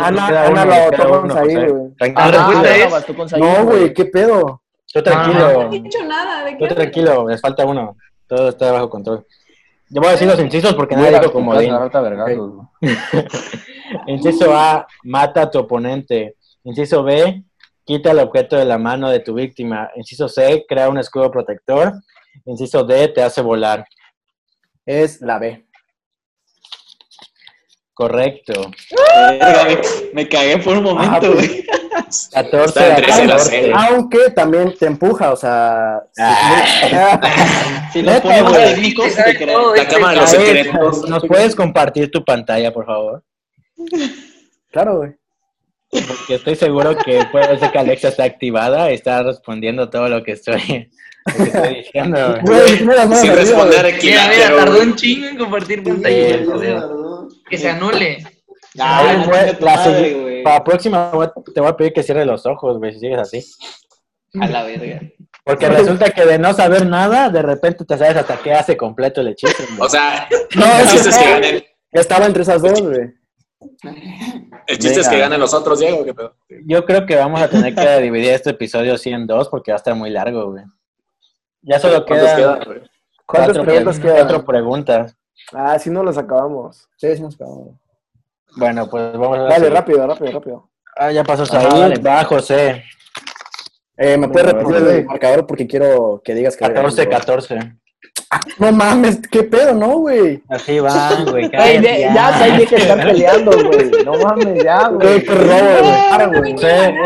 [0.00, 1.82] Ana- Ana, lo agotó con Said, güey.
[1.82, 4.62] Ah, Tranquilo, respuesta no, es- bastó con Said, No, güey, ¿qué pedo?
[4.94, 5.62] No tranquilo.
[5.62, 6.44] he dicho nada.
[6.44, 6.68] ¿De qué?
[6.68, 7.96] Tú tranquilo, les falta uno.
[8.26, 9.26] Todo está bajo control.
[9.88, 11.72] Yo voy a decir los incisos porque nadie dijo comodín.
[14.06, 16.36] Inciso A, mata a tu oponente.
[16.64, 17.44] Inciso B,
[17.84, 19.90] quita el objeto de la mano de tu víctima.
[19.94, 21.92] Inciso C, crea un escudo protector.
[22.44, 23.86] Inciso D, te hace volar.
[24.84, 25.64] Es la B.
[27.94, 28.70] Correcto.
[29.30, 29.78] Me,
[30.12, 31.64] me cagué por un momento, güey.
[32.32, 33.50] 14 Está a entre ese y la 14.
[33.50, 33.72] C.
[33.74, 36.02] Aunque también te empuja, o sea.
[36.18, 37.88] Ah.
[37.92, 39.12] Si nos ponemos técnicos,
[39.76, 41.08] La cama de los secretos.
[41.08, 43.22] ¿Nos puedes compartir tu pantalla, por favor?
[44.70, 45.12] Claro, güey.
[45.90, 50.22] Porque estoy seguro que puede ser que Alexa está activada y está respondiendo todo lo
[50.22, 50.90] que estoy,
[51.26, 52.38] lo que estoy diciendo.
[52.42, 52.68] güey.
[52.68, 52.86] Sin
[53.32, 53.92] responder güey.
[53.92, 56.38] Pues, Mira, mira, tardó un chingo en compartir pantalla.
[56.38, 57.38] Sí.
[57.48, 58.18] Que se anule.
[58.78, 60.25] Ay, Ay, la madre.
[60.46, 61.10] Para la próxima
[61.54, 63.44] te voy a pedir que cierres los ojos, güey, si sigues así.
[64.40, 65.00] A la verga.
[65.44, 69.20] Porque resulta que de no saber nada, de repente te sabes hasta qué hace completo
[69.22, 69.62] el hechizo.
[69.70, 69.80] güey.
[69.80, 71.64] O sea, No, el chiste es que ganen.
[71.90, 73.12] estaba entre esas dos, güey.
[74.66, 76.04] El chiste es que ganen los otros, Diego.
[76.04, 76.34] ¿qué pedo?
[76.66, 79.76] Yo creo que vamos a tener que dividir este episodio así en dos porque va
[79.76, 80.64] a estar muy largo, güey.
[81.62, 82.80] Ya solo ¿Cuántos quedan güey?
[83.26, 84.18] ¿Cuántas preguntas pre- quedan?
[84.26, 85.16] cuatro preguntas.
[85.52, 86.88] Ah, sí, no las acabamos.
[86.96, 87.74] Sí, sí, nos acabamos.
[88.56, 89.50] Bueno, pues vamos a ver.
[89.52, 90.70] Dale, rápido, rápido, rápido.
[90.96, 91.98] Ah, ya pasó dale.
[92.00, 92.82] Va José.
[93.98, 95.46] Eh, ¿Me puedes repetir el marcador?
[95.46, 96.66] Porque quiero que digas que.
[96.66, 97.58] 14, 14.
[98.58, 100.42] No mames, ¿qué pedo, no, güey?
[100.48, 101.48] Así van, güey.
[101.50, 103.90] De- ya, deja de estar peleando, güey.
[104.04, 105.22] No mames, ya, güey.
[105.22, 106.56] qué robo, güey.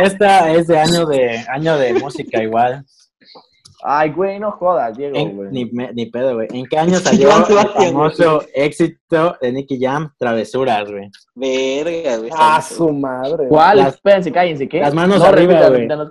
[0.05, 2.85] Esta es de año de año de música igual.
[3.83, 5.49] Ay, güey, no jodas, Diego, En- güey.
[5.51, 6.49] ni, me- ni pedo, güey.
[6.53, 11.09] ¿En qué año salió el famoso éxito de Nicky Jam, Travesuras, güey?
[11.35, 12.31] Verga, güey.
[12.37, 13.49] Ah, su madre.
[13.49, 13.79] ¿Cuál?
[13.79, 14.81] Las- Espérense, cállense, ¿qué?
[14.81, 15.87] las manos no, arriba, repita, güey.
[15.87, 16.11] no.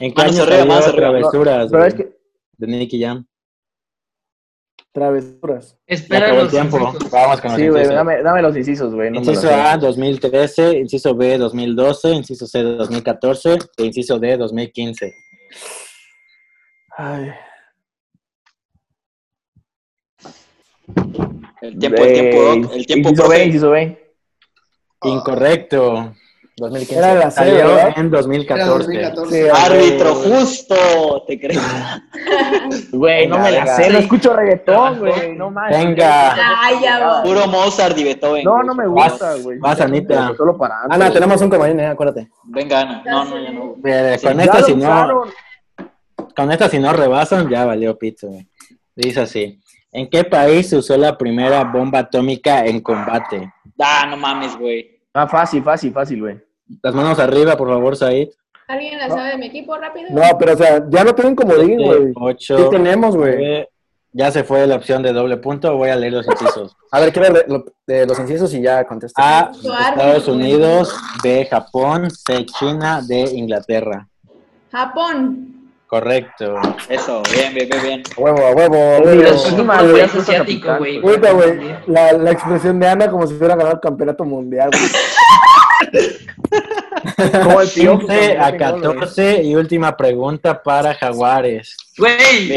[0.00, 0.96] ¿En qué Manos año arriba, salió.
[0.96, 2.16] Travesuras, Pero güey, es que,
[2.58, 3.26] de Nicky Jam?
[4.92, 5.72] Travesuras.
[5.88, 6.78] Ya Espera acabó el tiempo.
[6.78, 7.10] incisos.
[7.10, 9.10] Vamos con los sí, güey, dame, dame los incisos, güey.
[9.10, 9.48] No Inciso.
[9.50, 15.14] A, 2013, inciso B, 2012, inciso C, 2014 e inciso D, 2015.
[16.96, 17.32] Ay.
[21.62, 23.44] El tiempo, el tiempo, Doc, el tiempo, Inciso B, profe.
[23.44, 24.14] inciso B.
[25.04, 26.14] Incorrecto.
[26.56, 26.98] 2015.
[26.98, 27.92] Era la ¿verdad?
[27.96, 28.68] en Era 2014.
[28.70, 29.42] 2014.
[29.42, 31.60] Sí, Árbitro justo, te creo.
[32.92, 33.76] Güey, no me la venga.
[33.76, 35.34] sé, no escucho reggaetón, güey.
[35.36, 35.78] No mames.
[35.78, 36.34] Venga.
[36.60, 37.22] Ay, ya va.
[37.22, 38.44] Puro Mozart y Beethoven.
[38.44, 38.66] No, güey.
[38.66, 39.58] no me Vas- gusta, güey.
[39.58, 40.34] vas, Anita.
[40.36, 40.82] Solo para.
[40.90, 42.28] Ana, tenemos un comodín, eh, acuérdate.
[42.44, 43.02] Venga, Ana.
[43.06, 43.76] No, no, ya no.
[44.18, 45.28] Si no, usaron.
[46.40, 48.28] Con esta, si no rebasan, ya valió pito.
[48.28, 48.46] güey.
[48.96, 49.60] Dice así.
[49.92, 53.52] ¿En qué país se usó la primera bomba atómica en combate?
[53.78, 55.00] Ah, no mames, güey.
[55.12, 56.38] Ah, fácil, fácil, fácil, güey.
[56.82, 58.28] Las manos arriba, por favor, Said.
[58.68, 60.08] ¿Alguien la sabe de mi equipo rápido?
[60.10, 62.12] No, pero o sea, ya no tienen comodín, güey.
[62.14, 63.66] 8, ¿Qué tenemos, güey?
[64.12, 65.76] Ya se fue la opción de doble punto.
[65.76, 66.76] Voy a leer los incisos.
[66.92, 67.64] A ver, quiero lo-
[68.06, 69.20] los incisos y ya contesto.
[69.20, 69.50] A.
[69.52, 70.96] Estados Unidos.
[71.22, 72.08] B, Japón.
[72.10, 73.02] C, China.
[73.06, 74.08] D, Inglaterra.
[74.70, 75.59] Japón.
[75.90, 76.54] Correcto.
[76.88, 78.02] Eso, bien, bien, bien, bien.
[78.16, 79.22] Huevo, a huevo, a huevo.
[79.22, 81.02] Es un país asiático, güey.
[81.02, 86.02] Ahorita, güey, la, la expresión de Ana como si fuera ganar el campeonato mundial, güey.
[87.42, 88.98] Como el piojo, 15 a cuando mete gol, güey.
[88.98, 91.76] 14 y última pregunta para Jaguares.
[91.98, 92.54] Güey.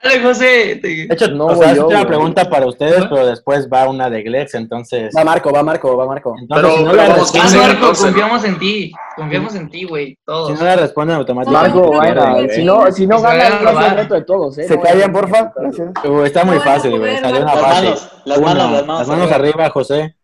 [0.00, 0.78] Dale, José.
[0.80, 3.68] Te- De hecho, No o voy sea, es yo, una pregunta para ustedes, pero después
[3.68, 5.12] va una de Glex, entonces...
[5.16, 6.36] Va Marco, va Marco, va Marco.
[6.40, 8.06] entonces Pero- si no pero Ah, 15, Marco, 14, ¿no?
[8.12, 8.92] confiamos en ti.
[9.16, 10.16] Confiamos en ti, güey.
[10.46, 11.74] si no la responden automáticamente.
[11.76, 12.50] Marco, No, venga, güey.
[12.50, 14.58] si no, si no Que se vayan ganas, a no es el reto de todos,
[14.58, 14.64] ¿eh?
[14.68, 15.12] ¿Se No, callan, eh.
[15.12, 15.52] porfa?
[15.56, 15.88] Gracias.
[16.24, 17.16] Está muy fácil, güey.
[17.18, 17.84] Salió una fácil.
[17.84, 18.98] manos, las manos, las manos.
[19.00, 20.14] Las manos arriba, José.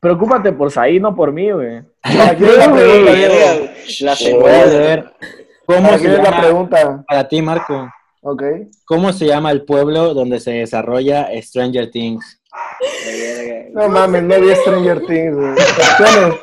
[0.00, 1.82] Preocúpate por Said, no por mí, güey.
[2.02, 3.34] ¿Para quién es la pregunta, Diego?
[3.34, 5.12] Verga, La Voy a leer.
[5.66, 7.04] ¿Cómo ¿Para se la pregunta?
[7.06, 7.88] para ti, Marco,
[8.22, 8.42] Ok.
[8.84, 12.40] cómo se llama el pueblo donde se desarrolla Stranger Things?
[13.72, 15.50] No mames, no vi Stranger Things, güey.
[15.52, 16.40] Opciones.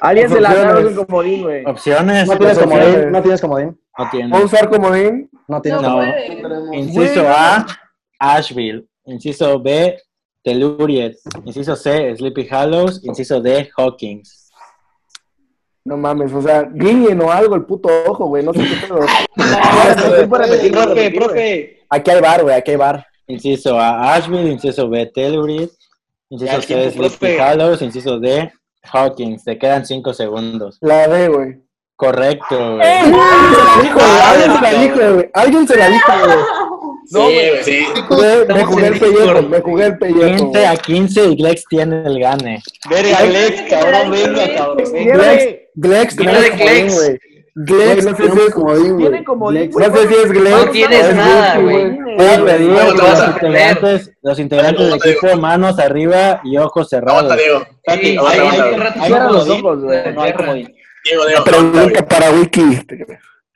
[0.00, 0.74] Alguien se la Opciones.
[0.74, 1.64] da con comodín, güey.
[1.66, 2.28] Opciones.
[2.28, 2.84] No tienes Opciones.
[2.86, 3.80] comodín, no tienes comodín.
[3.98, 4.30] No tiene.
[4.30, 5.30] ¿Puedo usar comodín?
[5.48, 6.76] No tienes No puede.
[6.76, 7.66] Inciso A,
[8.18, 8.86] Asheville.
[9.04, 9.98] Inciso B,
[10.44, 11.16] Telluriet.
[11.44, 13.04] Inciso C, Sleepy Hollows.
[13.04, 14.49] Inciso D, Hawkins.
[15.84, 19.00] No mames, o sea, guiñen o algo el puto ojo, güey, no sé qué pedo.
[20.28, 21.78] Profe, profe, profe.
[21.88, 23.06] Aquí hay bar, güey, aquí hay bar.
[23.26, 24.50] Inciso A, Asheville.
[24.50, 25.70] Inciso B, Telluriet.
[26.28, 27.38] Inciso C, Sleepy.
[27.40, 27.82] Hollows.
[27.82, 28.52] Inciso D,
[28.92, 29.44] Hawkins.
[29.44, 30.78] Te quedan cinco segundos.
[30.80, 31.56] La D, güey.
[31.96, 32.86] Correcto, güey.
[32.88, 35.30] Alguien se la dijo, güey.
[35.34, 36.36] Alguien se la dijo, güey.
[37.12, 37.64] No, Sí, güey.
[37.64, 37.86] sí.
[38.08, 40.36] Güey, Me jugué el pellejo, me jugué el pellejo.
[40.52, 42.62] 15 a 15 y Glex tiene el gane.
[42.88, 44.92] Verga, Lex, cabrón, venga, cabrón.
[44.92, 45.38] venga.
[45.74, 46.94] Glex, Glex, de Glex.
[46.94, 47.18] güey.
[47.54, 48.98] Glex, no sé si es comodín, güey.
[49.08, 50.50] Tiene comodín, No sé si es Glex.
[50.50, 51.98] No tienes nada, güey.
[52.16, 57.36] Puedo pedir los integrantes, los integrantes del equipo, manos arriba y ojos cerrados.
[57.84, 58.18] Tati,
[59.06, 60.14] Cierra los ojos, güey.
[60.14, 60.74] No hay comodín.
[61.44, 62.86] Pregunta para Wiki.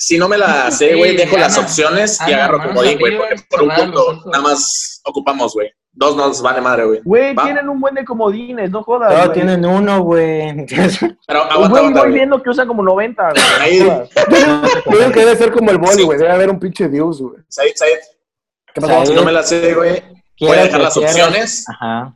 [0.07, 3.37] Si no me la sé, güey, Sí, dejo las opciones y agarro comodín, güey, porque
[3.49, 5.71] por un punto nada más ocupamos, güey.
[5.97, 7.01] Dos nos vale madre, güey.
[7.05, 9.15] Güey, tienen un buen de comodines, no jodas.
[9.15, 9.33] Güey.
[9.33, 10.67] tienen uno, güey.
[11.27, 13.43] Pero aguanta, Güey, voy viendo que usan como 90, güey.
[13.61, 14.09] Ahí,
[14.85, 16.19] Creo que debe ser como el boli, güey.
[16.19, 17.37] Debe haber un pinche Dios, güey.
[17.49, 17.99] Said, Said.
[18.75, 19.07] ¿Qué pasó?
[19.07, 20.03] Si no me la sé, güey,
[20.41, 22.15] voy a dejar las opciones Ajá.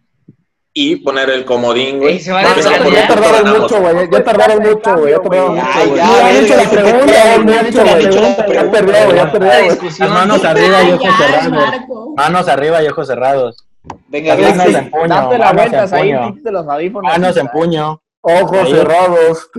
[0.81, 2.13] Y poner el comodín, güey.
[2.15, 4.09] Ey, se va por Ya punto tardaron mucho, güey.
[4.13, 5.11] Ya tardaron mucho, güey.
[5.13, 5.97] Ya tardaron Ya, mucho, güey.
[5.97, 8.47] ya, Ya han verga, hecho la ya pregunta, ya han ya hecho la pregunta.
[8.47, 9.17] Ya perdió, güey.
[9.17, 9.51] Ya La perdió,
[9.99, 10.11] güey.
[10.11, 11.73] manos arriba y ojos ya, cerrados.
[12.17, 13.67] Manos arriba y ojos cerrados.
[14.09, 15.09] Venga, Las manos en puño.
[15.09, 17.13] Date la vuelta, quítate los audífonos.
[17.13, 18.03] Manos en puño.
[18.21, 18.73] Ojos Ahí.
[18.73, 19.51] cerrados.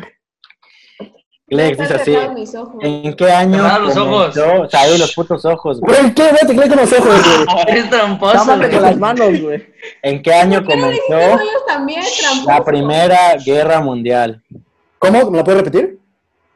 [1.49, 2.67] Glex Están dice así.
[2.81, 4.35] ¿En qué año Cerrar los ojos.
[4.99, 5.99] los putos ojos, güey.
[6.01, 6.23] Güey, ¿qué?
[6.31, 7.57] Vete, ¿qué con los ojos, güey?
[7.67, 9.65] Eres tramposo, con las manos, güey.
[10.03, 12.03] ¿En qué año ¿Por qué no comenzó también,
[12.45, 14.43] la Primera Guerra Mundial?
[14.99, 15.31] ¿Cómo?
[15.31, 15.99] ¿Me la puedes repetir?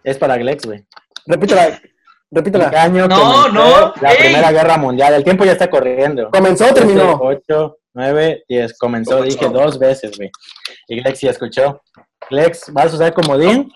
[0.04, 0.86] Es para Glex, güey.
[1.26, 1.66] Repítela.
[1.68, 1.89] ¿En qué
[2.32, 2.70] Repítela.
[2.82, 4.18] año No, comenzó no, la ey.
[4.20, 5.14] Primera Guerra Mundial?
[5.14, 6.30] El tiempo ya está corriendo.
[6.32, 7.20] ¿Comenzó o terminó?
[7.22, 8.78] 8, 9, 10.
[8.78, 9.39] Comenzó, Comenzó.
[9.39, 10.30] dije dos veces, güey.
[10.88, 11.82] Y Glex ya escuchó.
[12.30, 13.72] Glex, ¿vas a usar comodín?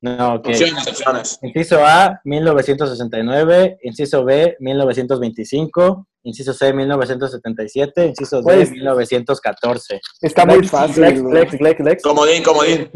[0.00, 0.48] No, ok.
[0.48, 1.38] Opciones, opciones.
[1.42, 3.78] Inciso A, 1969.
[3.82, 6.06] Inciso B, 1925.
[6.24, 8.06] Inciso C, 1977.
[8.06, 10.00] Inciso D, Pues- 1914.
[10.20, 11.32] Está muy fácil, Glex, güey.
[11.34, 12.02] Glex, Glex, Glex.
[12.02, 12.90] Comodín, comodín.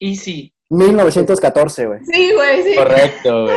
[0.00, 0.52] Easy.
[0.70, 2.00] 1914, güey.
[2.10, 2.74] Sí, güey, sí.
[2.74, 3.56] Correcto, güey.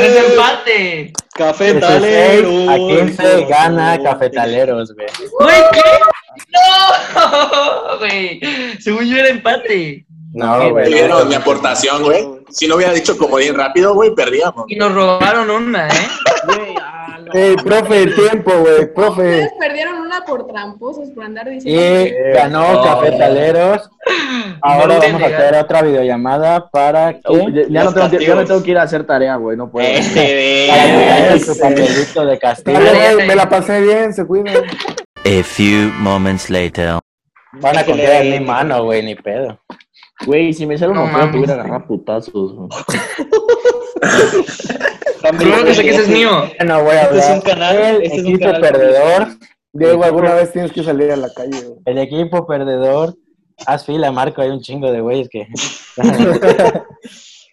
[0.00, 1.12] Es empate.
[1.12, 2.70] 16 Cafetalero.
[2.70, 5.06] a 15 gana Cafetaleros, güey.
[5.40, 5.80] Güey, ¿qué?
[6.54, 8.40] No, güey.
[8.80, 10.06] Según yo era empate.
[10.36, 10.92] No, güey.
[11.28, 12.26] Mi aportación, güey.
[12.50, 14.66] Si no hubiera dicho comodín rápido, güey, perdíamos.
[14.68, 16.08] Y nos robaron una, ¿eh?
[17.32, 18.92] Ey, profe, el tiempo, güey.
[18.92, 19.22] Profe.
[19.22, 21.82] Ustedes perdieron una por tramposos, por andar diciendo.
[21.82, 22.82] Y ganó No.
[22.82, 23.90] Cafetaleros.
[24.60, 28.24] Ahora No vamos a hacer otra videollamada para que Uy, ya, ya no tengo que,
[28.26, 29.88] ya me tengo que ir a hacer tarea, güey, no puedo.
[29.88, 32.78] Este, para que papelito de castigo.
[32.78, 34.54] Dale, güey, me la pasé bien, se cuidan.
[35.24, 36.98] A few moments later.
[37.54, 39.58] Van a confiar en mi mano, güey, ni pedo.
[40.24, 41.36] Güey, si me sale No feo, te mames.
[41.36, 42.54] hubiera agarrado putazos.
[42.54, 42.68] güey.
[45.38, 46.30] Creo que sé que ese es mío.
[46.64, 47.36] No voy a Este es hablar.
[47.38, 48.60] un canal, El este es un equipo canal.
[48.60, 49.26] perdedor.
[49.72, 51.78] Diego, alguna vez tienes que salir a la calle, güey.
[51.84, 53.16] El equipo perdedor.
[53.66, 54.40] Haz fila, Marco.
[54.42, 55.46] Hay un chingo de güeyes que.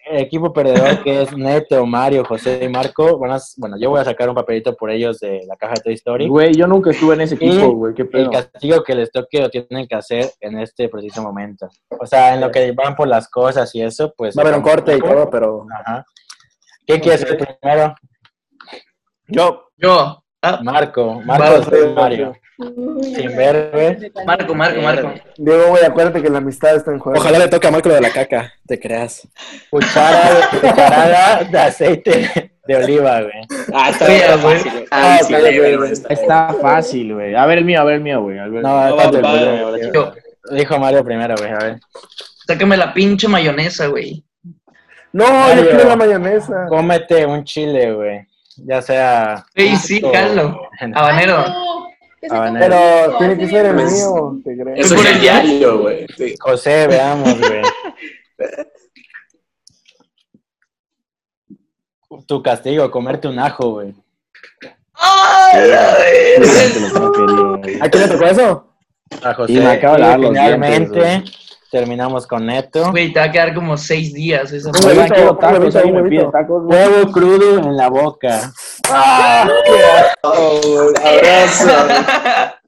[0.06, 3.18] El equipo perdedor que es Neto, Mario, José y Marco.
[3.18, 5.80] Van a- bueno, yo voy a sacar un papelito por ellos de la caja de
[5.80, 6.28] Toy Story.
[6.28, 8.30] Güey, yo nunca estuve en ese equipo, güey, qué El pedo.
[8.30, 11.68] castigo que les toque lo tienen que hacer en este preciso momento.
[11.98, 14.36] O sea, en lo que van por las cosas y eso, pues.
[14.36, 15.66] Va a haber un corte y todo, pero.
[15.80, 16.04] Ajá.
[16.86, 17.94] ¿Quién quiere ser primero?
[19.28, 19.68] Yo.
[19.78, 20.22] Yo.
[20.42, 21.22] Ah, Marco.
[21.24, 22.34] Marco sí, Mario.
[22.56, 24.12] Sin ver, güey.
[24.26, 25.12] Marco, Marco, Marco.
[25.36, 27.18] Diego, güey, acuérdate que la amistad está en juego.
[27.18, 28.52] Ojalá le toque a Marco lo de la caca.
[28.66, 29.26] Te creas.
[29.70, 33.34] Cuchara, cucharada de aceite de oliva, güey.
[33.72, 34.58] Ah, está bien, güey.
[34.58, 34.86] fácil, güey.
[34.90, 35.18] Ah,
[36.08, 37.34] Está güey, fácil, güey.
[37.34, 38.36] A ver el mío, a ver el mío, güey.
[38.36, 38.48] No,
[38.88, 39.78] No, tanto va.
[39.92, 40.12] Yo.
[40.50, 41.80] Dijo Mario primero, güey, a ver.
[42.46, 44.22] Sácame la pinche mayonesa, güey.
[45.12, 45.70] No, yo Mario.
[45.70, 46.66] quiero la mayonesa.
[46.68, 48.26] Cómete un chile, güey.
[48.58, 49.44] Ya sea.
[49.56, 50.68] Sí, sí, jalo.
[50.94, 51.44] Habanero.
[52.28, 54.74] Pero tiene que ser el mío, te creo.
[54.74, 56.06] Eso por es el diario, güey.
[56.16, 56.34] Sí.
[56.40, 57.62] José, veamos, güey.
[62.26, 63.94] Tu castigo, comerte un ajo, güey.
[64.94, 65.72] ¡Ay,
[67.80, 68.74] ¿A quién le tocó eso?
[69.22, 69.52] A José.
[69.52, 72.90] Y me acabo de los finalmente dientes, terminamos con Neto.
[72.92, 76.62] Güey, te va a quedar como seis días esa huevito, tacos, huevito, me pide tacos.
[76.64, 78.52] Huevo crudo en la boca.
[81.02, 81.68] Abrazo.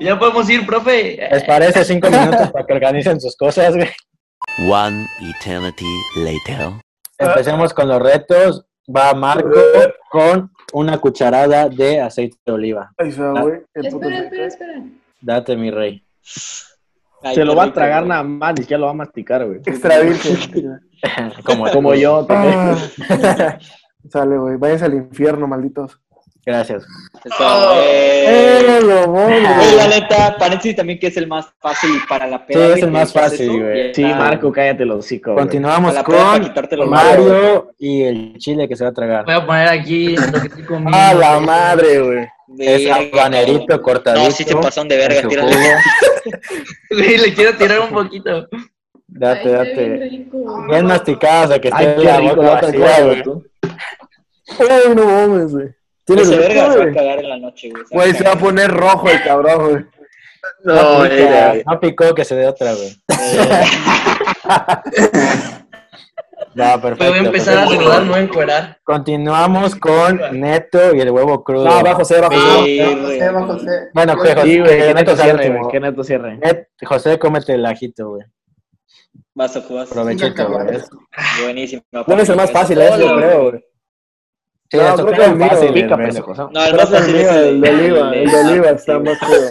[0.00, 1.18] Ya podemos ir, profe.
[1.30, 3.90] ¿Les parece cinco minutos para que organicen sus cosas, güey?
[4.70, 5.06] One
[5.38, 5.84] eternity
[6.16, 6.70] later.
[7.18, 8.64] Empecemos con los retos.
[8.88, 9.50] Va Marco
[10.10, 12.90] con una cucharada de aceite de oliva.
[12.96, 13.60] Ay, se va, güey.
[13.74, 14.82] Espera, espera, espera.
[15.20, 16.02] Date, mi rey.
[17.34, 19.58] Se lo va a tragar nada más, ni siquiera lo va a masticar, güey.
[19.66, 20.80] Extra virgen.
[21.44, 22.24] Como, Como yo.
[22.24, 23.58] te- Ah.
[24.10, 24.56] Sale, güey.
[24.56, 25.98] Váyanse al infierno, malditos.
[26.46, 26.82] Gracias.
[27.24, 27.34] Eso,
[27.74, 27.78] güey.
[27.84, 29.42] ¡Eh, lo Güey,
[29.76, 32.64] la neta, paréntesis también que es el más fácil para la Sí, peda.
[32.64, 33.94] es güey, el más fácil, güey.
[33.94, 35.32] Sí, Marco, cállate los hocico.
[35.32, 35.44] güey.
[35.44, 39.26] Continuamos la con Mario y el chile que se va a tragar.
[39.26, 40.96] Voy a poner aquí lo que estoy comiendo.
[40.96, 42.26] ¡A la madre, güey!
[42.58, 44.24] Es habanerito cortadito.
[44.24, 45.54] No, sí se pasaron de verga, tírale.
[46.90, 48.48] le quiero tirar un poquito.
[49.18, 50.66] Date, Ay, está bien date.
[50.68, 53.04] Bien masticado, o sea que Ay, esté la boca vacía, güey.
[53.04, 53.22] güey.
[53.22, 53.44] tú.
[54.60, 55.68] ¡Ay, no mames, güey!
[56.04, 56.94] ¿Tienes Ese verga se va a güey?
[56.94, 57.82] cagar en la noche, güey.
[57.90, 59.84] Güey, se va a poner rojo el cabrón, güey.
[60.64, 61.04] No,
[61.66, 62.96] no picó que se dé otra, güey.
[66.54, 67.04] Ya, perfecto.
[67.12, 68.78] Voy a empezar a saludar, no a encuerar.
[68.82, 71.64] Continuamos con Neto y el huevo crudo.
[71.66, 72.64] No, va José, va José.
[72.64, 73.00] Sí, Va güey.
[73.18, 73.70] José, va José.
[73.94, 75.70] Bueno, que José, Sí, güey, que Neto cierre, güey.
[75.70, 76.40] Que neto cierre.
[76.84, 78.22] José, cómete el ajito, güey.
[79.38, 79.86] Vas a jugar.
[80.74, 80.88] Es-
[81.42, 81.82] Buenísimo.
[81.92, 83.64] No es el más fácil, ese, yo creo, güey.
[84.70, 86.14] Sí, No, creo que el mío fácil, Pica, el.
[86.52, 89.50] No, el más fácil es el de oliva, el de oliva está más chido.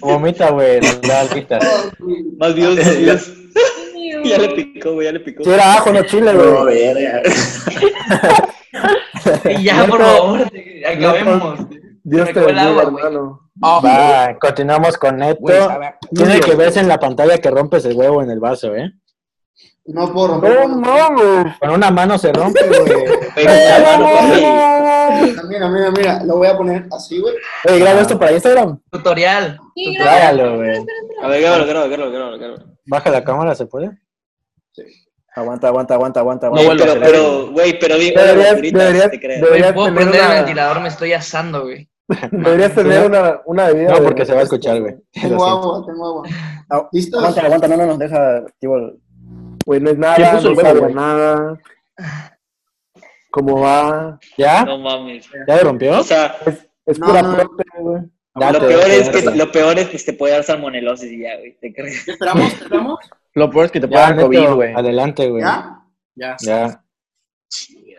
[0.00, 1.92] Vomita, güey, las alpitas.
[2.38, 3.32] Más Dios, más Dios.
[4.24, 5.44] Ya le picó, güey, ya le picó.
[5.44, 6.94] Si era ajo, no chile, No, güey.
[6.94, 7.22] verga.
[9.50, 10.50] Y ya, por favor,
[10.86, 11.60] acabemos.
[12.04, 13.04] Dios te el bendiga, agua, güey.
[13.04, 13.50] hermano.
[13.64, 15.38] Va, continuamos con Neto.
[15.40, 18.74] Güey, sabe- Tiene que verse en la pantalla que rompes el huevo en el vaso,
[18.74, 18.92] ¿eh?
[19.86, 20.68] No puedo romper.
[20.68, 21.56] ¡No mames!
[21.60, 23.04] Con una mano se rompe, güey.
[25.48, 26.24] Mira, mira, mira.
[26.24, 27.34] Lo voy a poner así, güey.
[27.68, 28.80] Oye, graba esto para Instagram.
[28.90, 29.58] Tutorial.
[29.74, 30.32] Sí, graba.
[30.56, 30.84] güey.
[31.22, 32.64] A ver, grábalo, grábalo, grábalo, grábalo.
[32.86, 33.90] Baja la cámara, ¿se puede?
[35.36, 36.48] Aguanta, aguanta, aguanta, aguanta.
[36.50, 36.84] No aguanta.
[36.84, 39.08] Pero, hacer pero, güey, pero di, Deberías- ahorita, deberías-.
[39.10, 41.88] Güey, Deberías puedo prender el una, ventilador, me estoy asando, güey.
[42.30, 43.90] deberías tener una, una bebida.
[43.90, 44.94] No, de- porque se va a escuchar, güey.
[45.12, 46.28] Tengo agua, tengo agua.
[46.70, 47.20] Ah, ¿Listos?
[47.20, 48.98] Aguanta, aguanta, no, no, no, deja, activo el-
[49.66, 51.60] Güey, no es ¿Quién nada, no sabe nada.
[53.30, 54.18] ¿Cómo va?
[54.36, 54.64] ¿Ya?
[54.64, 55.26] No mames.
[55.48, 55.98] ¿Ya le rompió?
[55.98, 56.36] O sea,
[56.86, 57.34] Es No, pura no.
[57.34, 58.02] prote, güey.
[58.34, 61.36] Date, lo peor es que lo peor es que te puede dar salmonelosis y ya,
[61.38, 61.56] güey.
[61.58, 62.04] ¿Te crees?
[62.04, 62.52] ¿Qué esperamos?
[62.52, 62.98] ¿Qué esperamos?
[63.34, 64.74] Lo peor es que te puede dar COVID, güey.
[64.74, 65.42] adelante, güey.
[65.42, 65.80] ¿Ya?
[66.14, 66.36] Ya.
[66.40, 66.84] Ya.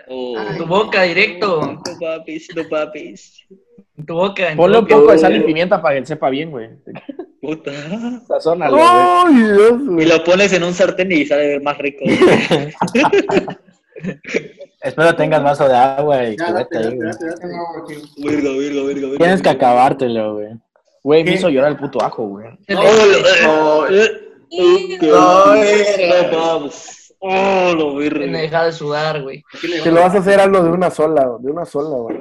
[0.08, 1.62] Oh, tu boca, directo.
[1.62, 3.48] no papis, no papis.
[3.98, 4.54] Boca.
[4.56, 6.70] Ponle un poco de sal y pimienta para que él sepa bien, güey.
[7.42, 7.72] Puta.
[8.28, 8.88] Sazónalo, güey.
[8.88, 10.08] ¡Ay, Dios, Y güey!
[10.08, 12.04] lo pones en un sartén y sale más rico.
[14.82, 17.12] Espero tengas vaso de agua y cubeta ahí, güey.
[18.18, 19.18] Virgo, virgo, virgo, virgo.
[19.18, 20.50] Tienes que acabártelo, güey.
[21.04, 22.48] Güey, me hizo llorar el puto ajo, güey.
[22.76, 23.86] Oh.
[27.20, 28.26] Oh, lo virgo.
[28.28, 29.44] Me deja de sudar, güey.
[29.84, 32.18] Que lo vas a hacer algo de una sola, de una sola, güey.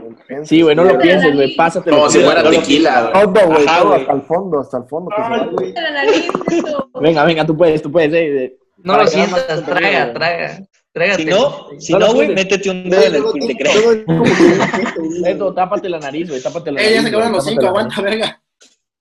[0.47, 1.55] Sí, güey, no lo pienses, güey.
[1.57, 1.97] Pásatelo.
[1.97, 3.25] Como si fuera tequila, güey.
[3.35, 4.01] Todo, güey, Ajá, todo, güey.
[4.01, 5.11] hasta el fondo, hasta el fondo.
[5.15, 6.91] Que esto.
[7.01, 8.57] Venga, venga, tú puedes, tú puedes, eh.
[8.79, 10.61] No lo sientas, traga, traga.
[10.93, 11.23] Trágate.
[11.25, 14.05] Si no, si No güey, métete un dedo en el.
[15.23, 16.97] Neto, tápate la nariz, güey, tápate la Eh, nariz.
[16.97, 18.41] ya se acabaron los cinco, aguanta, verga.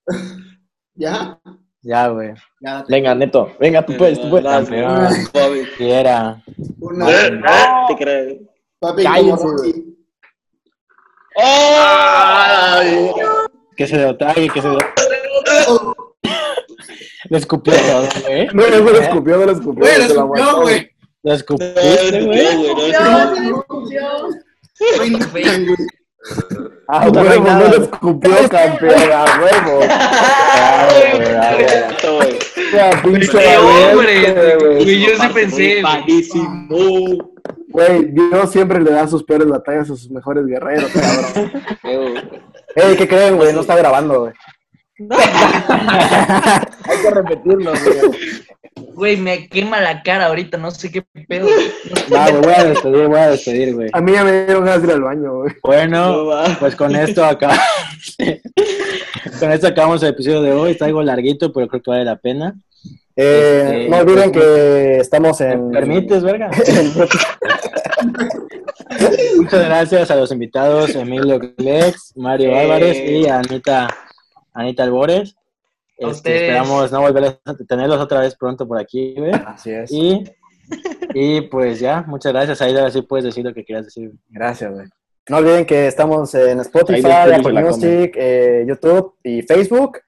[0.95, 1.39] ¿Ya?
[1.83, 2.33] Ya, güey.
[2.87, 4.47] Venga, Neto, venga, tú puedes, tú puedes.
[4.47, 5.09] Campeón.
[5.77, 6.41] Quiera.
[6.79, 7.87] Una.
[7.87, 8.37] Te crees.
[8.79, 9.45] Papi, Cállense.
[13.75, 14.77] Que se lo trague, que se lo...
[17.29, 17.73] Lo escupió
[18.25, 18.47] güey.
[18.53, 19.85] No, no lo escupió, no lo escupió.
[19.85, 20.91] Güey, lo escupió, güey.
[21.23, 21.71] Lo güey.
[25.31, 25.87] Güey.
[26.95, 27.69] A no huevo, no nada.
[27.69, 29.79] lo escupió, campeón, a huevo.
[32.73, 34.79] Ya, pinche ¡Qué hombre!
[34.99, 35.81] yo sí pensé.
[35.81, 35.83] güey.
[35.83, 36.67] Padísimo.
[37.69, 41.51] Güey, Dios siempre le da sus peores batallas a sus mejores guerreros, cabrón.
[42.75, 43.53] Ey, ¿qué creen, güey?
[43.53, 44.33] No está grabando, güey.
[45.09, 48.21] Hay que repetirlo, güey.
[48.93, 51.47] Güey, me quema la cara ahorita, no sé qué pedo.
[51.47, 53.89] Güey, voy a despedir, voy a despedir, güey.
[53.93, 55.53] A mí ya me dieron ganas de ir al baño, güey.
[55.63, 57.59] Bueno, No pues con esto acá.
[59.39, 60.71] con esto acabamos el episodio de hoy.
[60.71, 62.55] Está algo larguito, pero creo que vale la pena.
[63.15, 65.67] Eh, Este, no olviden pues, que estamos en...
[65.69, 66.49] ¿Me permites, verga?
[69.37, 72.59] Muchas gracias a los invitados, Emilio Glex, Mario Eh.
[72.59, 73.87] Álvarez y Anita,
[74.53, 75.35] Anita Albores.
[75.97, 76.41] Este, ustedes.
[76.41, 79.31] esperamos no volver a tenerlos otra vez pronto por aquí, güey.
[79.45, 79.91] Así es.
[79.91, 80.23] Y,
[81.13, 82.61] y pues ya, muchas gracias.
[82.61, 84.11] Ahí ahora sí puedes decir lo que quieras decir.
[84.29, 84.87] Gracias, güey.
[85.29, 89.99] No olviden que estamos en Spotify, Apple Music, eh, YouTube y Facebook.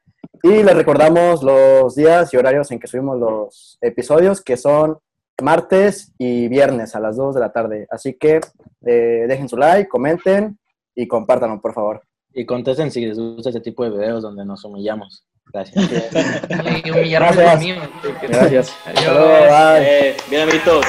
[0.44, 4.98] Y les recordamos los días y horarios en que subimos los episodios, que son
[5.42, 7.88] martes y viernes a las 2 de la tarde.
[7.90, 8.42] Así que
[8.86, 10.60] eh, dejen su like, comenten
[10.94, 12.02] y compártanlo, por favor.
[12.34, 15.25] Y contesten si les gusta este tipo de videos donde nos humillamos.
[15.52, 15.90] Gracias.
[16.86, 17.60] y un millar Gracias.
[17.60, 17.76] Mío.
[18.22, 18.76] Gracias.
[18.86, 19.08] Adiós.
[19.08, 19.80] Adiós.
[19.82, 20.86] Eh, bien, amiguitos.